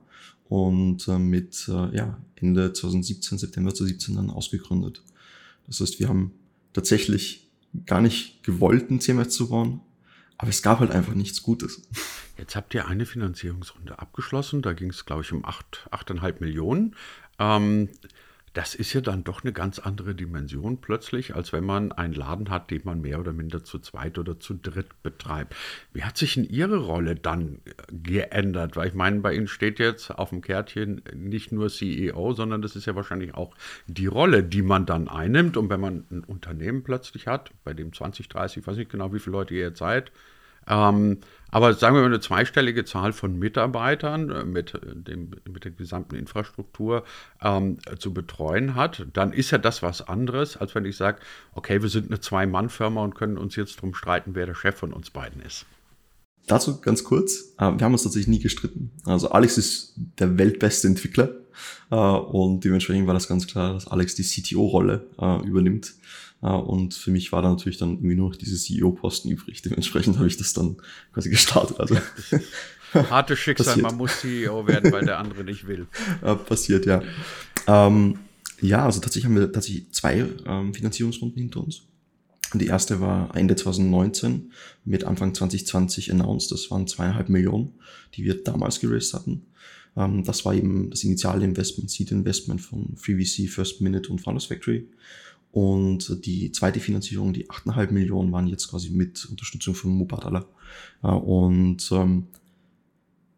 und 0.49 1.07
äh, 1.09 1.19
mit 1.19 1.69
äh, 1.69 1.95
ja, 1.95 2.19
Ende 2.37 2.73
2017, 2.73 3.37
September 3.39 3.75
2017 3.75 4.15
dann 4.17 4.31
ausgegründet. 4.31 5.03
Das 5.67 5.81
heißt, 5.81 6.01
wir 6.01 6.09
haben 6.09 6.33
tatsächlich 6.73 7.50
gar 7.87 8.01
nicht 8.01 8.43
gewollt, 8.43 8.91
ein 8.91 9.01
CMS 9.01 9.31
zu 9.31 9.49
bauen, 9.49 9.81
aber 10.39 10.51
es 10.51 10.63
gab 10.63 10.81
halt 10.81 10.91
einfach 10.91 11.15
nichts 11.15 11.43
Gutes. 11.43 11.83
Jetzt 12.39 12.57
habt 12.57 12.73
ihr 12.75 12.89
eine 12.89 13.05
Finanzierungsrunde 13.05 13.99
abgeschlossen. 13.99 14.63
Da 14.63 14.73
ging 14.73 14.89
es, 14.89 15.05
glaube 15.05 15.23
ich, 15.23 15.33
um 15.33 15.45
8,5 15.45 16.37
Millionen. 16.41 16.97
Ähm, 17.39 17.91
das 18.53 18.75
ist 18.75 18.93
ja 18.93 19.01
dann 19.01 19.23
doch 19.23 19.45
eine 19.45 19.53
ganz 19.53 19.79
andere 19.79 20.15
Dimension 20.15 20.81
plötzlich, 20.81 21.35
als 21.35 21.53
wenn 21.53 21.65
man 21.65 21.93
einen 21.93 22.15
Laden 22.15 22.51
hat, 22.51 22.71
den 22.71 22.83
man 22.85 23.01
mehr 23.01 23.21
oder 23.21 23.33
minder 23.33 23.63
zu 23.63 23.79
zweit 23.79 24.19
oder 24.19 24.41
zu 24.41 24.55
dritt 24.55 25.03
betreibt. 25.03 25.55
Wie 25.93 26.03
hat 26.03 26.17
sich 26.17 26.37
in 26.37 26.45
Ihre 26.45 26.79
Rolle 26.79 27.15
dann 27.15 27.61
geändert? 27.91 28.77
Weil 28.77 28.89
ich 28.89 28.95
meine, 28.95 29.21
bei 29.21 29.35
Ihnen 29.35 29.47
steht 29.47 29.79
jetzt 29.79 30.11
auf 30.11 30.31
dem 30.31 30.41
Kärtchen 30.41 31.03
nicht 31.15 31.53
nur 31.53 31.69
CEO, 31.69 32.33
sondern 32.33 32.61
das 32.61 32.75
ist 32.75 32.87
ja 32.87 32.97
wahrscheinlich 32.97 33.35
auch 33.35 33.55
die 33.87 34.07
Rolle, 34.07 34.43
die 34.43 34.63
man 34.63 34.85
dann 34.85 35.09
einnimmt. 35.09 35.57
Und 35.57 35.71
wenn 35.71 35.81
man 35.81 36.05
ein 36.11 36.25
Unternehmen 36.25 36.83
plötzlich 36.83 37.29
hat, 37.29 37.53
bei 37.63 37.73
dem 37.73 37.93
20, 37.93 38.29
30, 38.29 38.59
ich 38.59 38.67
weiß 38.67 38.77
nicht 38.77 38.91
genau, 38.91 39.13
wie 39.13 39.21
viele 39.21 39.33
Leute 39.33 39.55
ihr 39.55 39.61
jetzt 39.61 39.79
seid, 39.79 40.11
ähm, 40.71 41.19
aber 41.51 41.75
sagen 41.75 41.97
wir 41.97 42.03
mal 42.03 42.07
eine 42.07 42.21
zweistellige 42.21 42.85
Zahl 42.85 43.13
von 43.13 43.39
Mitarbeitern 43.39 44.31
äh, 44.31 44.45
mit, 44.45 44.75
äh, 44.75 44.79
dem, 44.95 45.33
mit 45.49 45.65
der 45.65 45.73
gesamten 45.73 46.15
Infrastruktur 46.15 47.05
ähm, 47.43 47.79
zu 47.99 48.15
betreuen 48.15 48.77
hat, 48.77 49.07
dann 49.13 49.33
ist 49.33 49.51
ja 49.51 49.59
das 49.59 49.83
was 49.83 50.07
anderes, 50.07 50.57
als 50.57 50.75
wenn 50.75 50.85
ich 50.85 50.97
sage, 50.97 51.19
okay, 51.55 51.83
wir 51.83 51.89
sind 51.89 52.07
eine 52.07 52.21
Zwei-Mann-Firma 52.21 53.03
und 53.03 53.15
können 53.15 53.37
uns 53.37 53.57
jetzt 53.57 53.77
darum 53.77 53.95
streiten, 53.95 54.35
wer 54.35 54.47
der 54.47 54.55
Chef 54.55 54.77
von 54.77 54.93
uns 54.93 55.11
beiden 55.11 55.43
ist. 55.43 55.67
Dazu 56.47 56.81
ganz 56.81 57.05
kurz, 57.05 57.55
äh, 57.59 57.73
wir 57.73 57.85
haben 57.85 57.93
uns 57.93 58.05
tatsächlich 58.05 58.29
nie 58.29 58.43
gestritten. 58.43 58.93
Also 59.05 59.31
Alex 59.31 59.59
ist 59.59 59.95
der 60.19 60.39
weltbeste 60.39 60.87
Entwickler 60.87 61.31
und 61.91 62.65
dementsprechend 62.65 63.07
war 63.07 63.15
das 63.15 63.29
ganz 63.29 63.47
klar, 63.47 63.75
dass 63.75 63.89
Alex 63.89 64.15
die 64.15 64.23
CTO-Rolle 64.23 65.07
übernimmt. 65.45 65.95
Und 66.41 66.95
für 66.95 67.11
mich 67.11 67.33
war 67.33 67.43
da 67.43 67.51
natürlich 67.51 67.79
dann 67.79 67.97
irgendwie 67.97 68.15
nur 68.15 68.31
noch 68.31 68.37
diese 68.37 68.57
CEO-Posten 68.57 69.29
übrig. 69.29 69.61
Dementsprechend 69.65 70.17
habe 70.19 70.29
ich 70.29 70.37
das 70.37 70.53
dann 70.53 70.77
quasi 71.13 71.31
gestartet. 71.31 71.81
Also 71.81 71.97
Hartes 72.95 73.39
Schicksal, 73.41 73.67
passiert. 73.67 73.87
man 73.87 73.97
muss 73.97 74.21
CEO 74.21 74.67
werden, 74.67 74.91
weil 74.93 75.05
der 75.05 75.19
andere 75.19 75.45
nicht 75.45 75.67
will. 75.67 75.87
Passiert, 76.47 76.87
ja. 76.87 77.03
Ähm, 77.67 78.19
ja, 78.61 78.85
also 78.85 79.01
tatsächlich 79.01 79.27
haben 79.27 79.37
wir 79.37 79.53
tatsächlich 79.53 79.91
zwei 79.93 80.27
ähm, 80.47 80.75
Finanzierungsrunden 80.75 81.41
hinter 81.41 81.63
uns. 81.63 81.83
Die 82.53 82.67
erste 82.67 83.01
war 83.01 83.35
Ende 83.37 83.55
2019 83.55 84.53
mit 84.85 85.05
Anfang 85.05 85.35
2020 85.35 86.11
announced. 86.13 86.51
Das 86.51 86.71
waren 86.71 86.87
zweieinhalb 86.87 87.29
Millionen, 87.29 87.75
die 88.15 88.25
wir 88.25 88.43
damals 88.43 88.81
geraced 88.81 89.15
hatten. 89.15 89.47
Ähm, 89.97 90.25
das 90.25 90.45
war 90.45 90.55
eben 90.55 90.91
das 90.91 91.05
initiale 91.05 91.45
Investment, 91.45 91.91
Seed 91.91 92.13
Investment 92.13 92.61
von 92.61 92.97
FreeVC, 92.97 93.49
First 93.49 93.81
Minute 93.81 94.11
und 94.11 94.21
Founders 94.21 94.47
Factory. 94.47 94.89
Und 95.53 96.25
die 96.25 96.53
zweite 96.53 96.79
Finanzierung, 96.79 97.33
die 97.33 97.49
8,5 97.49 97.91
Millionen, 97.91 98.31
waren 98.31 98.47
jetzt 98.47 98.69
quasi 98.69 98.91
mit 98.91 99.27
Unterstützung 99.27 99.75
von 99.75 99.91
Mubadala. 99.91 100.47
Und 101.03 101.91
ähm, 101.91 102.29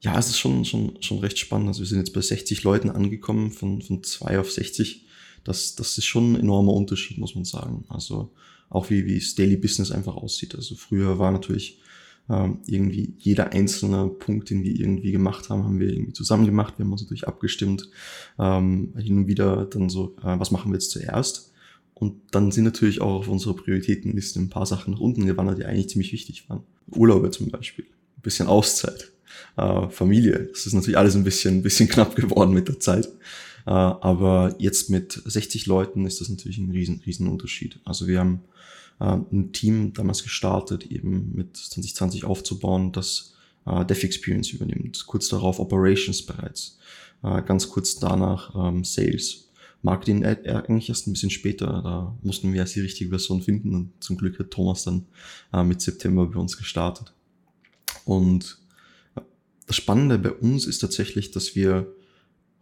ja, 0.02 0.18
es 0.18 0.28
ist 0.28 0.38
schon, 0.38 0.64
schon, 0.64 1.00
schon 1.00 1.20
recht 1.20 1.38
spannend. 1.38 1.68
Also 1.68 1.80
wir 1.80 1.86
sind 1.86 1.98
jetzt 1.98 2.12
bei 2.12 2.20
60 2.20 2.64
Leuten 2.64 2.90
angekommen, 2.90 3.50
von, 3.50 3.80
von 3.80 4.02
2 4.02 4.40
auf 4.40 4.50
60. 4.50 5.06
Das, 5.44 5.74
das 5.74 5.96
ist 5.96 6.04
schon 6.04 6.32
ein 6.32 6.40
enormer 6.40 6.74
Unterschied, 6.74 7.18
muss 7.18 7.34
man 7.34 7.44
sagen. 7.44 7.84
Also 7.88 8.30
auch 8.68 8.90
wie, 8.90 9.06
wie 9.06 9.18
das 9.18 9.34
Daily 9.34 9.56
Business 9.56 9.90
einfach 9.90 10.16
aussieht. 10.16 10.54
Also 10.54 10.74
früher 10.74 11.18
war 11.18 11.30
natürlich 11.30 11.78
ähm, 12.30 12.58
irgendwie 12.66 13.14
jeder 13.18 13.52
einzelne 13.52 14.08
Punkt, 14.08 14.50
den 14.50 14.62
wir 14.62 14.74
irgendwie 14.74 15.12
gemacht 15.12 15.50
haben, 15.50 15.64
haben 15.64 15.80
wir 15.80 15.88
irgendwie 15.88 16.12
zusammen 16.12 16.46
gemacht. 16.46 16.74
Wir 16.76 16.84
haben 16.84 16.92
uns 16.92 17.02
natürlich 17.02 17.26
abgestimmt. 17.26 17.88
Ähm, 18.38 18.94
hin 18.96 19.18
und 19.18 19.26
wieder 19.26 19.66
dann 19.66 19.88
so, 19.88 20.16
äh, 20.22 20.38
was 20.38 20.50
machen 20.50 20.70
wir 20.70 20.76
jetzt 20.76 20.90
zuerst? 20.90 21.52
Und 21.94 22.16
dann 22.32 22.50
sind 22.50 22.64
natürlich 22.64 23.00
auch 23.00 23.20
auf 23.20 23.28
unserer 23.28 23.54
Prioritätenliste 23.54 24.40
ein 24.40 24.50
paar 24.50 24.66
Sachen 24.66 24.94
nach 24.94 25.00
unten 25.00 25.26
gewandert, 25.26 25.58
die 25.58 25.64
eigentlich 25.64 25.88
ziemlich 25.88 26.12
wichtig 26.12 26.48
waren. 26.48 26.64
Urlaube 26.90 27.30
zum 27.30 27.50
Beispiel, 27.50 27.84
ein 27.84 28.22
bisschen 28.22 28.48
Auszeit, 28.48 29.12
äh, 29.56 29.88
Familie. 29.88 30.48
Das 30.52 30.66
ist 30.66 30.72
natürlich 30.72 30.98
alles 30.98 31.14
ein 31.14 31.24
bisschen, 31.24 31.58
ein 31.58 31.62
bisschen 31.62 31.88
knapp 31.88 32.16
geworden 32.16 32.54
mit 32.54 32.68
der 32.68 32.80
Zeit. 32.80 33.08
Äh, 33.66 33.70
aber 33.70 34.54
jetzt 34.58 34.90
mit 34.90 35.20
60 35.24 35.66
Leuten 35.66 36.06
ist 36.06 36.20
das 36.20 36.28
natürlich 36.28 36.58
ein 36.58 36.70
riesen, 36.70 37.02
riesen 37.04 37.28
Unterschied. 37.28 37.80
Also 37.84 38.06
wir 38.06 38.20
haben 38.20 38.40
äh, 39.00 39.16
ein 39.32 39.52
Team 39.52 39.92
damals 39.92 40.22
gestartet, 40.22 40.86
eben 40.86 41.32
mit 41.34 41.56
2020 41.56 42.24
aufzubauen, 42.24 42.92
das 42.92 43.34
äh, 43.66 43.84
Dev 43.84 44.04
Experience 44.04 44.50
übernimmt. 44.50 45.06
Kurz 45.06 45.28
darauf 45.28 45.58
Operations 45.58 46.24
bereits. 46.24 46.78
Ganz 47.46 47.68
kurz 47.68 48.00
danach 48.00 48.52
ähm, 48.56 48.82
Sales 48.82 49.52
Marketing 49.82 50.24
eigentlich 50.24 50.88
erst 50.88 51.06
ein 51.06 51.12
bisschen 51.12 51.30
später. 51.30 51.66
Da 51.66 52.16
mussten 52.22 52.52
wir 52.52 52.60
erst 52.60 52.76
die 52.76 52.80
richtige 52.80 53.10
Version 53.10 53.42
finden 53.42 53.74
und 53.74 53.92
zum 54.00 54.16
Glück 54.16 54.38
hat 54.38 54.50
Thomas 54.50 54.84
dann 54.84 55.06
äh, 55.52 55.64
mit 55.64 55.80
September 55.80 56.26
bei 56.26 56.38
uns 56.38 56.56
gestartet. 56.56 57.12
Und 58.04 58.58
das 59.66 59.76
Spannende 59.76 60.18
bei 60.18 60.32
uns 60.32 60.66
ist 60.66 60.78
tatsächlich, 60.78 61.30
dass 61.32 61.54
wir 61.54 61.92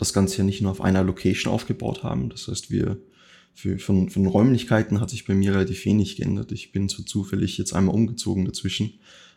das 0.01 0.13
Ganze 0.15 0.39
ja 0.39 0.45
nicht 0.45 0.63
nur 0.63 0.71
auf 0.71 0.81
einer 0.81 1.05
Location 1.05 1.53
aufgebaut 1.53 2.03
haben. 2.03 2.31
Das 2.31 2.49
heißt, 2.49 2.71
wir 2.71 2.97
für, 3.55 3.79
von, 3.79 4.09
von 4.09 4.27
Räumlichkeiten 4.27 5.01
hat 5.01 5.11
sich 5.11 5.27
bei 5.27 5.35
mir 5.35 5.53
relativ 5.53 5.85
wenig 5.85 6.17
geändert. 6.17 6.53
Ich 6.53 6.73
bin 6.73 6.89
so 6.89 7.03
zufällig 7.03 7.59
jetzt 7.59 7.75
einmal 7.75 7.95
umgezogen 7.95 8.47
dazwischen 8.47 8.95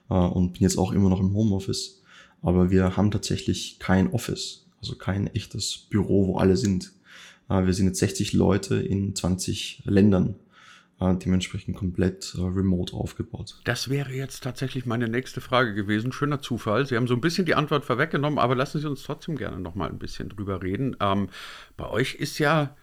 äh, 0.10 0.14
und 0.14 0.54
bin 0.54 0.62
jetzt 0.62 0.78
auch 0.78 0.94
immer 0.94 1.10
noch 1.10 1.20
im 1.20 1.34
Homeoffice. 1.34 2.02
Aber 2.42 2.72
wir 2.72 2.96
haben 2.96 3.12
tatsächlich 3.12 3.78
kein 3.80 4.12
Office, 4.14 4.66
also 4.80 4.96
kein 4.96 5.28
echtes 5.28 5.88
Büro, 5.90 6.28
wo 6.28 6.38
alle 6.38 6.56
sind. 6.56 6.94
Äh, 7.50 7.66
wir 7.66 7.74
sind 7.74 7.88
jetzt 7.88 8.00
60 8.00 8.32
Leute 8.32 8.76
in 8.76 9.14
20 9.14 9.84
Ländern 9.86 10.36
äh, 11.04 11.18
dementsprechend 11.18 11.76
komplett 11.76 12.36
äh, 12.38 12.42
remote 12.42 12.94
aufgebaut. 12.94 13.60
Das 13.64 13.90
wäre 13.90 14.12
jetzt 14.12 14.44
tatsächlich 14.44 14.86
meine 14.86 15.08
nächste 15.08 15.42
Frage 15.42 15.74
gewesen. 15.74 16.12
Schöner 16.12 16.42
Zufall. 16.42 16.86
Sie 16.86 16.96
haben 16.96 17.08
so 17.08 17.14
ein 17.14 17.22
bisschen 17.22 17.46
die 17.46 17.56
Antwort 17.56 17.86
vorweggenommen, 17.86 18.40
aber 18.40 18.56
lassen 18.56 18.80
Sie 18.80 18.90
uns 18.90 19.04
trotzdem 19.04 19.36
gerne 19.36 19.60
noch 19.60 19.76
mal 19.76 19.90
ein 19.90 20.00
bisschen 20.00 20.30
drüber 20.30 20.62
reden. 20.62 20.96
Ähm, 21.00 21.30
bei 21.78 21.90
euch 21.90 22.16
ist 22.16 22.40
ja 22.40 22.76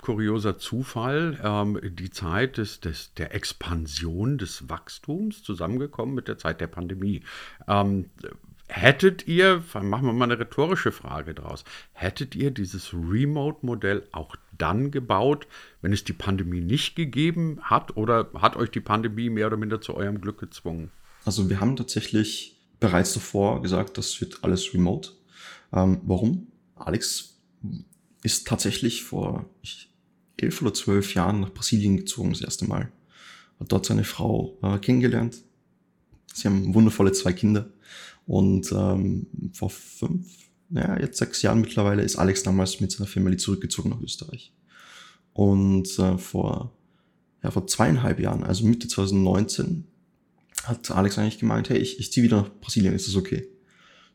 kurioser 0.00 0.58
Zufall 0.58 1.38
ähm, 1.42 1.80
die 1.82 2.10
Zeit 2.10 2.58
des, 2.58 2.80
des, 2.80 3.14
der 3.14 3.34
Expansion 3.34 4.38
des 4.38 4.68
Wachstums 4.68 5.42
zusammengekommen 5.42 6.14
mit 6.14 6.28
der 6.28 6.38
Zeit 6.38 6.60
der 6.60 6.68
Pandemie. 6.68 7.22
Ähm, 7.66 8.06
Hättet 8.66 9.28
ihr, 9.28 9.62
machen 9.74 10.06
wir 10.06 10.14
mal 10.14 10.24
eine 10.24 10.38
rhetorische 10.38 10.90
Frage 10.90 11.34
draus, 11.34 11.64
hättet 11.92 12.34
ihr 12.34 12.50
dieses 12.50 12.94
Remote-Modell 12.94 14.08
auch 14.10 14.36
dann 14.58 14.90
gebaut, 14.90 15.46
wenn 15.82 15.92
es 15.92 16.04
die 16.04 16.12
Pandemie 16.12 16.60
nicht 16.60 16.96
gegeben 16.96 17.58
hat 17.62 17.96
oder 17.96 18.30
hat 18.34 18.56
euch 18.56 18.70
die 18.70 18.80
Pandemie 18.80 19.30
mehr 19.30 19.46
oder 19.46 19.56
minder 19.56 19.80
zu 19.80 19.94
eurem 19.94 20.20
Glück 20.20 20.38
gezwungen? 20.38 20.90
Also 21.24 21.48
wir 21.48 21.60
haben 21.60 21.76
tatsächlich 21.76 22.60
bereits 22.80 23.14
davor 23.14 23.62
gesagt, 23.62 23.98
das 23.98 24.20
wird 24.20 24.42
alles 24.42 24.74
remote. 24.74 25.10
Ähm, 25.72 26.00
warum? 26.04 26.48
Alex 26.76 27.38
ist 28.22 28.46
tatsächlich 28.46 29.04
vor 29.04 29.48
elf 30.36 30.60
oder 30.62 30.74
zwölf 30.74 31.14
Jahren 31.14 31.40
nach 31.40 31.50
Brasilien 31.50 31.96
gezogen 31.96 32.30
das 32.30 32.42
erste 32.42 32.66
Mal. 32.66 32.92
Hat 33.60 33.72
dort 33.72 33.86
seine 33.86 34.04
Frau 34.04 34.58
äh, 34.62 34.78
kennengelernt. 34.78 35.38
Sie 36.32 36.48
haben 36.48 36.74
wundervolle 36.74 37.12
zwei 37.12 37.32
Kinder 37.32 37.70
und 38.26 38.72
ähm, 38.72 39.26
vor 39.52 39.70
fünf, 39.70 40.26
naja, 40.68 41.00
jetzt 41.00 41.18
sechs 41.18 41.42
Jahren 41.42 41.60
mittlerweile 41.60 42.02
ist 42.02 42.16
Alex 42.16 42.42
damals 42.42 42.80
mit 42.80 42.92
seiner 42.92 43.08
Family 43.08 43.36
zurückgezogen 43.36 43.90
nach 43.90 44.00
Österreich. 44.00 44.52
Und 45.32 45.98
äh, 45.98 46.18
vor, 46.18 46.72
ja, 47.42 47.50
vor 47.50 47.66
zweieinhalb 47.66 48.20
Jahren, 48.20 48.44
also 48.44 48.66
Mitte 48.66 48.88
2019, 48.88 49.84
hat 50.62 50.90
Alex 50.90 51.18
eigentlich 51.18 51.38
gemeint, 51.38 51.68
hey, 51.68 51.78
ich, 51.78 51.98
ich 51.98 52.12
ziehe 52.12 52.24
wieder 52.24 52.42
nach 52.42 52.50
Brasilien, 52.60 52.94
ist 52.94 53.08
das 53.08 53.16
okay? 53.16 53.48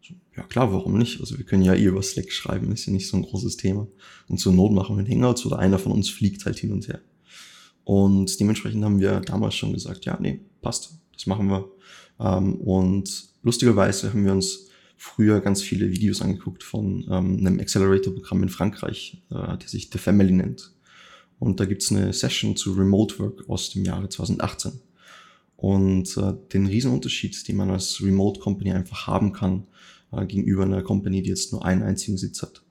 So, 0.02 0.16
ja 0.36 0.44
klar, 0.44 0.72
warum 0.74 0.98
nicht? 0.98 1.20
Also 1.20 1.38
wir 1.38 1.46
können 1.46 1.64
ja 1.64 1.74
eh 1.74 1.84
über 1.84 2.02
Slack 2.02 2.32
schreiben, 2.32 2.72
ist 2.72 2.86
ja 2.86 2.94
nicht 2.94 3.08
so 3.08 3.18
ein 3.18 3.24
großes 3.24 3.58
Thema. 3.58 3.88
Und 4.28 4.40
zur 4.40 4.54
Not 4.54 4.72
machen 4.72 4.96
wir 4.96 5.04
einen 5.04 5.12
Hangouts 5.12 5.46
oder 5.46 5.60
einer 5.60 5.78
von 5.78 5.92
uns 5.92 6.10
fliegt 6.10 6.46
halt 6.46 6.58
hin 6.58 6.72
und 6.72 6.88
her. 6.88 7.02
Und 7.84 8.40
dementsprechend 8.40 8.84
haben 8.84 9.00
wir 9.00 9.20
damals 9.20 9.56
schon 9.56 9.74
gesagt, 9.74 10.06
ja, 10.06 10.18
nee, 10.20 10.42
passt, 10.62 11.00
das 11.14 11.26
machen 11.26 11.50
wir. 11.50 11.70
Ähm, 12.20 12.56
und 12.56 13.30
lustigerweise 13.44 14.10
haben 14.10 14.26
wir 14.26 14.32
uns 14.32 14.69
früher 15.00 15.40
ganz 15.40 15.62
viele 15.62 15.92
Videos 15.92 16.22
angeguckt 16.22 16.62
von 16.62 17.06
ähm, 17.10 17.38
einem 17.38 17.60
Accelerator-Programm 17.60 18.44
in 18.44 18.50
Frankreich, 18.50 19.24
äh, 19.32 19.58
der 19.58 19.68
sich 19.68 19.90
The 19.92 19.98
Family 19.98 20.34
nennt. 20.34 20.74
Und 21.40 21.62
da 21.62 21.66
gibt's 21.66 21.90
eine 21.90 22.12
Session 22.12 22.58
zu 22.58 22.74
Remote 22.74 23.18
Work 23.18 23.50
aus 23.50 23.70
dem 23.70 23.86
Jahre 23.86 24.10
2018. 24.10 24.82
Und 25.56 26.18
äh, 26.18 26.34
den 26.52 26.68
Riesenunterschied, 26.68 27.48
den 27.48 27.56
man 27.56 27.70
als 27.70 28.04
Remote 28.04 28.42
Company 28.42 28.74
einfach 28.74 29.08
haben 29.08 29.32
kann, 29.32 29.68
äh, 30.12 30.26
gegenüber 30.26 30.64
einer 30.64 30.82
Company, 30.82 31.22
die 31.22 31.30
jetzt 31.30 31.54
nur 31.54 31.64
einen 31.64 31.82
einzigen 31.82 32.18
Sitz 32.18 32.42
hat, 32.42 32.62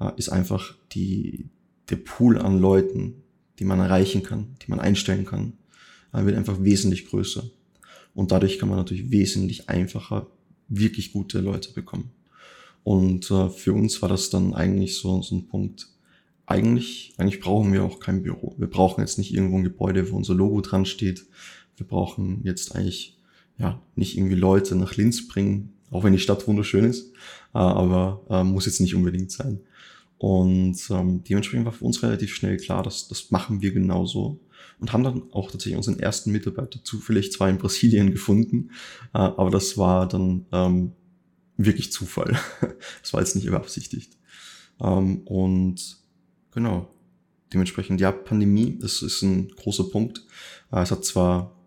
äh, 0.00 0.10
ist 0.16 0.30
einfach 0.30 0.74
die, 0.92 1.48
der 1.90 1.96
Pool 1.96 2.38
an 2.38 2.58
Leuten, 2.58 3.22
die 3.60 3.64
man 3.64 3.78
erreichen 3.78 4.24
kann, 4.24 4.56
die 4.62 4.70
man 4.70 4.80
einstellen 4.80 5.26
kann, 5.26 5.52
äh, 6.12 6.24
wird 6.24 6.36
einfach 6.36 6.60
wesentlich 6.60 7.06
größer. 7.06 7.44
Und 8.14 8.32
dadurch 8.32 8.58
kann 8.58 8.68
man 8.68 8.78
natürlich 8.78 9.12
wesentlich 9.12 9.68
einfacher 9.68 10.26
wirklich 10.68 11.12
gute 11.12 11.40
Leute 11.40 11.72
bekommen. 11.72 12.10
Und 12.84 13.30
äh, 13.30 13.50
für 13.50 13.72
uns 13.72 14.00
war 14.02 14.08
das 14.08 14.30
dann 14.30 14.54
eigentlich 14.54 14.96
so, 14.96 15.20
so 15.22 15.36
ein 15.36 15.46
Punkt. 15.46 15.88
Eigentlich, 16.46 17.12
eigentlich 17.18 17.40
brauchen 17.40 17.72
wir 17.72 17.84
auch 17.84 18.00
kein 18.00 18.22
Büro. 18.22 18.54
Wir 18.56 18.68
brauchen 18.68 19.00
jetzt 19.02 19.18
nicht 19.18 19.34
irgendwo 19.34 19.58
ein 19.58 19.64
Gebäude, 19.64 20.10
wo 20.10 20.16
unser 20.16 20.34
Logo 20.34 20.60
dran 20.62 20.86
steht. 20.86 21.26
Wir 21.76 21.86
brauchen 21.86 22.40
jetzt 22.44 22.74
eigentlich 22.74 23.18
ja 23.58 23.82
nicht 23.96 24.16
irgendwie 24.16 24.36
Leute 24.36 24.74
nach 24.76 24.96
Linz 24.96 25.28
bringen, 25.28 25.74
auch 25.90 26.04
wenn 26.04 26.12
die 26.12 26.18
Stadt 26.18 26.46
wunderschön 26.46 26.84
ist, 26.84 27.12
äh, 27.54 27.58
aber 27.58 28.22
äh, 28.30 28.44
muss 28.44 28.66
jetzt 28.66 28.80
nicht 28.80 28.94
unbedingt 28.94 29.30
sein. 29.30 29.60
Und 30.18 30.78
ähm, 30.90 31.22
dementsprechend 31.22 31.64
war 31.64 31.72
für 31.72 31.84
uns 31.84 32.02
relativ 32.02 32.34
schnell 32.34 32.56
klar, 32.56 32.82
dass 32.82 33.08
das 33.08 33.30
machen 33.30 33.62
wir 33.62 33.72
genauso. 33.72 34.40
Und 34.80 34.92
haben 34.92 35.04
dann 35.04 35.22
auch 35.32 35.50
tatsächlich 35.50 35.76
unseren 35.76 35.98
ersten 35.98 36.30
Mitarbeiter 36.30 36.82
zufällig 36.84 37.32
zwar 37.32 37.48
in 37.48 37.58
Brasilien 37.58 38.10
gefunden, 38.12 38.70
äh, 39.14 39.18
aber 39.18 39.50
das 39.50 39.78
war 39.78 40.08
dann 40.08 40.46
ähm, 40.52 40.92
wirklich 41.56 41.92
Zufall. 41.92 42.38
das 43.02 43.12
war 43.12 43.20
jetzt 43.20 43.36
nicht 43.36 43.46
beabsichtigt. 43.46 44.16
Ähm, 44.80 45.18
und 45.24 45.98
genau, 46.52 46.92
dementsprechend, 47.52 48.00
ja, 48.00 48.12
Pandemie, 48.12 48.78
das 48.80 49.02
ist 49.02 49.22
ein 49.22 49.48
großer 49.48 49.84
Punkt. 49.84 50.24
Äh, 50.72 50.82
es 50.82 50.90
hat 50.90 51.04
zwar 51.04 51.57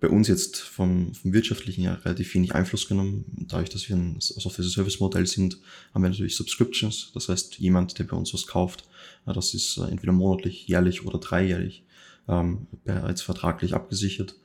bei 0.00 0.08
uns 0.08 0.28
jetzt 0.28 0.58
vom, 0.58 1.12
vom 1.12 1.32
wirtschaftlichen 1.32 1.82
her 1.82 2.04
relativ 2.04 2.32
wenig 2.34 2.54
Einfluss 2.54 2.86
genommen. 2.86 3.24
Dadurch, 3.48 3.70
dass 3.70 3.88
wir 3.88 3.96
ein 3.96 4.16
Software-Service-Modell 4.20 5.26
sind, 5.26 5.58
haben 5.92 6.02
wir 6.02 6.10
natürlich 6.10 6.36
Subscriptions. 6.36 7.10
Das 7.14 7.28
heißt, 7.28 7.58
jemand, 7.58 7.98
der 7.98 8.04
bei 8.04 8.16
uns 8.16 8.32
was 8.32 8.46
kauft, 8.46 8.88
das 9.26 9.54
ist 9.54 9.76
äh, 9.78 9.90
entweder 9.90 10.12
monatlich, 10.12 10.68
jährlich 10.68 11.04
oder 11.04 11.18
dreijährlich 11.18 11.84
ähm, 12.28 12.66
bereits 12.84 13.22
vertraglich 13.22 13.74
abgesichert. 13.74 14.36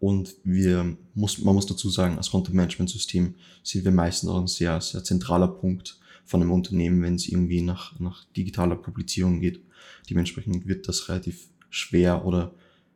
Und 0.00 0.34
wir 0.44 0.96
muss, 1.14 1.38
man 1.38 1.54
muss 1.54 1.66
dazu 1.66 1.90
sagen, 1.90 2.16
als 2.16 2.30
Content-Management-System 2.30 3.34
sind 3.62 3.84
wir 3.84 3.92
meistens 3.92 4.30
auch 4.30 4.40
ein 4.40 4.48
sehr, 4.48 4.80
sehr 4.80 5.04
zentraler 5.04 5.48
Punkt 5.48 6.00
von 6.24 6.40
einem 6.40 6.52
Unternehmen, 6.52 7.02
wenn 7.02 7.16
es 7.16 7.28
irgendwie 7.28 7.60
nach, 7.60 7.98
nach 8.00 8.24
digitaler 8.36 8.76
Publizierung 8.76 9.40
geht. 9.40 9.60
Dementsprechend 10.08 10.66
wird 10.66 10.88
das 10.88 11.08
relativ 11.08 11.48
schwer 11.70 12.24
oder 12.24 12.54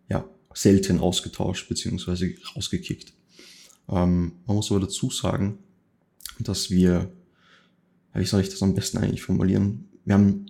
ja, 0.09 0.25
selten 0.57 1.01
ausgetauscht 1.01 1.69
beziehungsweise 1.69 2.31
rausgekickt. 2.55 3.13
Ähm, 3.89 4.33
man 4.47 4.57
muss 4.57 4.71
aber 4.71 4.81
dazu 4.81 5.11
sagen, 5.11 5.59
dass 6.41 6.71
wir, 6.71 7.13
wie 8.15 8.25
soll 8.25 8.41
ich 8.41 8.49
das 8.49 8.63
am 8.63 8.75
besten 8.75 8.99
eigentlich 8.99 9.23
formulieren? 9.23 9.89
Wir 10.07 10.15
haben, 10.15 10.47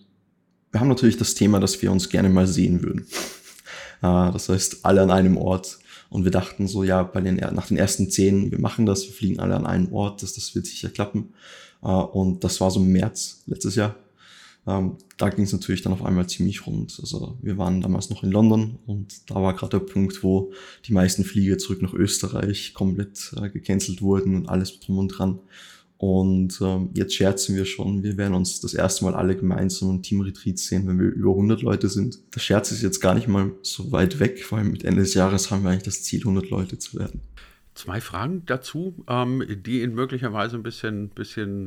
wir 0.71 0.81
haben 0.81 0.89
natürlich 0.89 1.17
das 1.17 1.35
Thema, 1.35 1.59
dass 1.59 1.83
wir 1.83 1.91
uns 1.91 2.09
gerne 2.09 2.29
mal 2.29 2.47
sehen 2.47 2.83
würden. 2.83 3.03
äh, 4.03 4.33
das 4.33 4.49
heißt, 4.49 4.85
alle 4.85 5.03
an 5.03 5.11
einem 5.11 5.37
Ort. 5.37 5.79
Und 6.09 6.23
wir 6.23 6.31
dachten 6.31 6.69
so, 6.69 6.85
ja, 6.85 7.03
bei 7.03 7.21
den, 7.21 7.37
nach 7.37 7.67
den 7.67 7.77
ersten 7.77 8.09
zehn, 8.09 8.53
wir 8.53 8.61
machen 8.61 8.87
das, 8.87 9.05
wir 9.07 9.13
fliegen 9.13 9.41
alle 9.41 9.57
an 9.57 9.67
einen 9.67 9.93
Ort, 9.93 10.23
das, 10.23 10.35
das 10.35 10.55
wird 10.55 10.67
sicher 10.67 10.89
klappen. 10.89 11.35
Äh, 11.83 11.89
und 11.89 12.45
das 12.45 12.61
war 12.61 12.71
so 12.71 12.79
im 12.79 12.93
März 12.93 13.43
letztes 13.47 13.75
Jahr. 13.75 13.97
Ähm, 14.67 14.97
da 15.17 15.29
ging 15.29 15.45
es 15.45 15.53
natürlich 15.53 15.83
dann 15.83 15.93
auf 15.93 16.05
einmal 16.05 16.29
ziemlich 16.29 16.67
rund. 16.67 16.99
Also 17.01 17.39
wir 17.41 17.57
waren 17.57 17.81
damals 17.81 18.11
noch 18.11 18.23
in 18.23 18.33
London 18.33 18.79
und 18.87 19.31
da 19.31 19.37
war 19.37 19.55
gerade 19.55 19.79
der 19.79 19.87
Punkt, 19.87 20.23
wo 20.23 20.53
die 20.87 20.93
meisten 20.93 21.25
Flieger 21.25 21.59
zurück 21.59 21.83
nach 21.83 21.95
Österreich 21.95 22.75
komplett 22.75 23.35
äh, 23.41 23.49
gecancelt 23.49 24.03
wurden 24.03 24.35
und 24.35 24.49
alles 24.49 24.81
drum 24.81 24.99
und 24.99 25.09
dran. 25.09 25.39
Und 25.99 26.61
ähm, 26.61 26.91
jetzt 26.95 27.15
scherzen 27.15 27.57
wir 27.57 27.65
schon, 27.65 28.03
wir 28.03 28.19
werden 28.19 28.35
uns 28.35 28.61
das 28.61 28.75
erste 28.75 29.05
Mal 29.05 29.15
alle 29.15 29.35
gemeinsam 29.35 29.91
im 29.91 30.03
Team-Retreat 30.03 30.59
sehen, 30.59 30.87
wenn 30.87 30.99
wir 30.99 31.07
über 31.07 31.31
100 31.31 31.63
Leute 31.63 31.89
sind. 31.89 32.19
Der 32.35 32.41
Scherz 32.41 32.71
ist 32.71 32.83
jetzt 32.83 33.01
gar 33.01 33.15
nicht 33.15 33.29
mal 33.29 33.53
so 33.63 33.93
weit 33.93 34.21
weg, 34.21 34.45
weil 34.53 34.65
mit 34.65 34.85
Ende 34.85 35.01
des 35.01 35.15
Jahres 35.15 35.51
haben 35.51 35.63
wir 35.63 35.71
eigentlich 35.71 35.85
das 35.85 36.03
Ziel, 36.03 36.21
100 36.21 36.51
Leute 36.51 36.79
zu 36.79 36.99
werden. 36.99 37.23
Zwei 37.77 38.01
Fragen 38.01 38.47
dazu, 38.47 39.05
ähm, 39.07 39.45
die 39.47 39.83
Ihnen 39.83 39.95
möglicherweise 39.95 40.57
ein 40.57 40.63
bisschen, 40.63 41.11
bisschen 41.11 41.67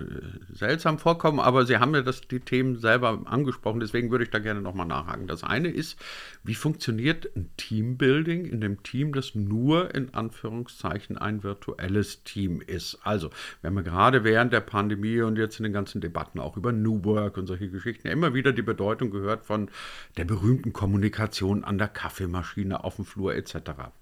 äh, 0.49 0.55
seltsam 0.55 0.97
vorkommen, 0.97 1.39
aber 1.39 1.67
Sie 1.67 1.77
haben 1.77 1.93
ja 1.93 2.01
das, 2.01 2.21
die 2.21 2.39
Themen 2.39 2.79
selber 2.79 3.21
angesprochen, 3.25 3.79
deswegen 3.79 4.09
würde 4.09 4.23
ich 4.23 4.31
da 4.31 4.39
gerne 4.39 4.59
nochmal 4.59 4.87
nachhaken. 4.87 5.27
Das 5.27 5.43
eine 5.43 5.67
ist, 5.67 5.99
wie 6.43 6.55
funktioniert 6.55 7.29
ein 7.35 7.51
Teambuilding 7.57 8.45
in 8.45 8.59
dem 8.59 8.81
Team, 8.81 9.13
das 9.13 9.35
nur 9.35 9.93
in 9.93 10.11
Anführungszeichen 10.15 11.15
ein 11.19 11.43
virtuelles 11.43 12.23
Team 12.23 12.59
ist? 12.65 12.97
Also, 13.03 13.29
wir 13.61 13.69
haben 13.69 13.77
ja 13.77 13.83
gerade 13.83 14.23
während 14.23 14.51
der 14.51 14.61
Pandemie 14.61 15.21
und 15.21 15.37
jetzt 15.37 15.59
in 15.59 15.63
den 15.63 15.73
ganzen 15.73 16.01
Debatten 16.01 16.39
auch 16.39 16.57
über 16.57 16.71
New 16.71 17.03
Work 17.05 17.37
und 17.37 17.45
solche 17.45 17.69
Geschichten 17.69 18.07
immer 18.07 18.33
wieder 18.33 18.51
die 18.51 18.63
Bedeutung 18.63 19.11
gehört 19.11 19.45
von 19.45 19.69
der 20.17 20.25
berühmten 20.25 20.73
Kommunikation 20.73 21.63
an 21.63 21.77
der 21.77 21.87
Kaffeemaschine, 21.87 22.83
auf 22.83 22.95
dem 22.95 23.05
Flur 23.05 23.35
etc. 23.35 23.53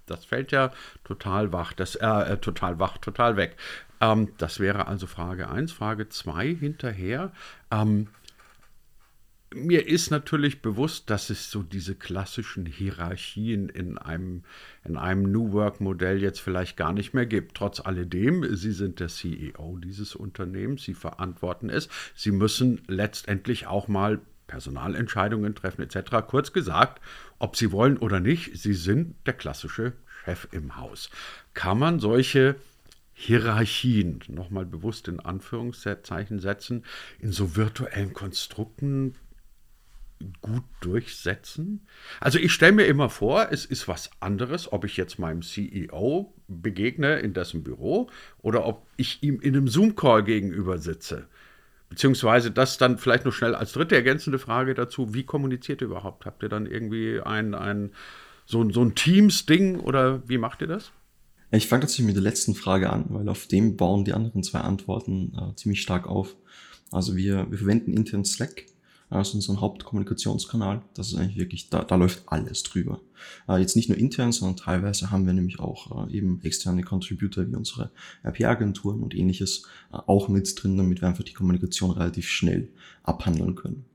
Das 0.06 0.24
fällt 0.24 0.54
ja 0.54 0.72
total 1.04 1.52
wach. 1.52 1.74
Das 1.74 1.97
äh, 2.02 2.38
total 2.38 2.80
wach, 2.80 2.98
total 2.98 3.38
weg. 3.38 3.56
Ähm, 4.02 4.30
das 4.38 4.60
wäre 4.60 4.88
also 4.88 5.08
Frage 5.08 5.50
1. 5.50 5.72
Frage 5.72 6.10
2 6.10 6.56
hinterher. 6.56 7.32
Ähm, 7.72 8.08
mir 9.54 9.88
ist 9.88 10.12
natürlich 10.12 10.62
bewusst, 10.62 11.10
dass 11.10 11.30
es 11.30 11.50
so 11.50 11.64
diese 11.64 11.96
klassischen 11.96 12.66
Hierarchien 12.66 13.70
in 13.70 13.98
einem, 13.98 14.44
in 14.84 14.98
einem 14.98 15.32
New 15.32 15.54
Work-Modell 15.54 16.22
jetzt 16.22 16.42
vielleicht 16.42 16.76
gar 16.76 16.92
nicht 16.92 17.14
mehr 17.14 17.26
gibt. 17.26 17.56
Trotz 17.56 17.80
alledem, 17.80 18.56
Sie 18.56 18.74
sind 18.74 19.00
der 19.00 19.08
CEO 19.08 19.78
dieses 19.78 20.16
Unternehmens, 20.16 20.84
Sie 20.84 20.94
verantworten 20.94 21.70
es. 21.70 21.88
Sie 22.14 22.32
müssen 22.32 22.82
letztendlich 22.88 23.68
auch 23.68 23.88
mal 23.88 24.20
Personalentscheidungen 24.48 25.56
treffen 25.56 25.82
etc. 25.82 26.28
Kurz 26.28 26.52
gesagt, 26.52 27.02
ob 27.40 27.56
Sie 27.56 27.72
wollen 27.72 27.98
oder 27.98 28.20
nicht, 28.20 28.58
Sie 28.58 28.74
sind 28.74 29.16
der 29.26 29.34
klassische 29.34 29.94
Chef 30.24 30.48
im 30.52 30.76
Haus. 30.76 31.10
Kann 31.58 31.80
man 31.80 32.00
solche 32.00 32.56
Hierarchien, 33.16 34.20
nochmal 34.28 34.64
bewusst 34.64 35.08
in 35.08 35.20
Anführungszeichen 35.20 36.40
setzen, 36.40 36.86
in 37.18 37.32
so 37.32 37.56
virtuellen 37.56 38.14
Konstrukten 38.14 39.16
gut 40.44 40.66
durchsetzen? 40.82 41.88
Also 42.20 42.38
ich 42.38 42.54
stelle 42.54 42.74
mir 42.74 42.86
immer 42.86 43.10
vor, 43.10 43.48
es 43.50 43.66
ist 43.66 43.88
was 43.88 44.12
anderes, 44.20 44.72
ob 44.72 44.86
ich 44.86 44.98
jetzt 44.98 45.18
meinem 45.18 45.42
CEO 45.42 46.32
begegne 46.48 47.18
in 47.18 47.34
dessen 47.34 47.64
Büro 47.64 48.12
oder 48.38 48.64
ob 48.64 48.86
ich 48.96 49.24
ihm 49.24 49.40
in 49.42 49.56
einem 49.56 49.68
Zoom-Call 49.68 50.26
gegenüber 50.26 50.78
sitze. 50.78 51.26
Beziehungsweise 51.90 52.52
das 52.52 52.78
dann 52.78 53.00
vielleicht 53.00 53.26
noch 53.26 53.34
schnell 53.34 53.56
als 53.56 53.72
dritte 53.72 53.96
ergänzende 53.96 54.38
Frage 54.38 54.76
dazu, 54.76 55.16
wie 55.16 55.24
kommuniziert 55.24 55.82
ihr 55.82 55.88
überhaupt? 55.88 56.28
Habt 56.28 56.44
ihr 56.44 56.50
dann 56.50 56.68
irgendwie 56.68 57.20
ein, 57.20 57.56
ein 57.56 57.94
so, 58.46 58.70
so 58.70 58.84
ein 58.84 58.94
Teams-Ding 58.94 59.80
oder 59.80 60.22
wie 60.30 60.38
macht 60.38 60.62
ihr 60.62 60.68
das? 60.68 60.92
Ich 61.50 61.68
fange 61.68 61.82
tatsächlich 61.82 62.08
mit 62.08 62.16
der 62.16 62.24
letzten 62.24 62.56
Frage 62.56 62.90
an, 62.90 63.06
weil 63.10 63.30
auf 63.30 63.48
dem 63.48 63.78
bauen 63.78 64.04
die 64.04 64.14
anderen 64.14 64.44
zwei 64.44 64.60
Antworten 64.60 65.34
äh, 65.34 65.56
ziemlich 65.56 65.82
stark 65.82 66.08
auf. 66.08 66.36
Also 66.92 67.16
wir, 67.16 67.50
wir 67.50 67.58
verwenden 67.58 67.94
intern 67.94 68.26
Slack 68.26 68.66
als 69.10 69.34
unseren 69.34 69.62
Hauptkommunikationskanal. 69.62 70.82
Das 70.94 71.08
ist 71.08 71.16
eigentlich 71.16 71.38
wirklich, 71.38 71.70
da, 71.70 71.86
da 71.86 71.96
läuft 71.96 72.24
alles 72.26 72.64
drüber. 72.64 73.00
Äh, 73.48 73.60
jetzt 73.60 73.78
nicht 73.78 73.88
nur 73.88 73.98
intern, 73.98 74.34
sondern 74.34 74.58
teilweise 74.58 75.10
haben 75.10 75.26
wir 75.26 75.32
nämlich 75.32 75.60
auch 75.60 76.10
äh, 76.10 76.18
eben 76.18 76.42
externe 76.44 76.84
Contributor 76.84 77.48
wie 77.48 77.56
unsere 77.56 77.92
RP-Agenturen 78.26 79.02
und 79.02 79.16
ähnliches 79.16 79.64
äh, 79.94 79.98
auch 80.06 80.28
mit 80.28 80.62
drin, 80.62 80.78
damit 80.78 81.00
wir 81.00 81.08
einfach 81.08 81.24
die 81.24 81.34
Kommunikation 81.34 81.92
relativ 81.92 82.28
schnell 82.28 82.70
abhandeln 83.04 83.56
können. 83.56 83.86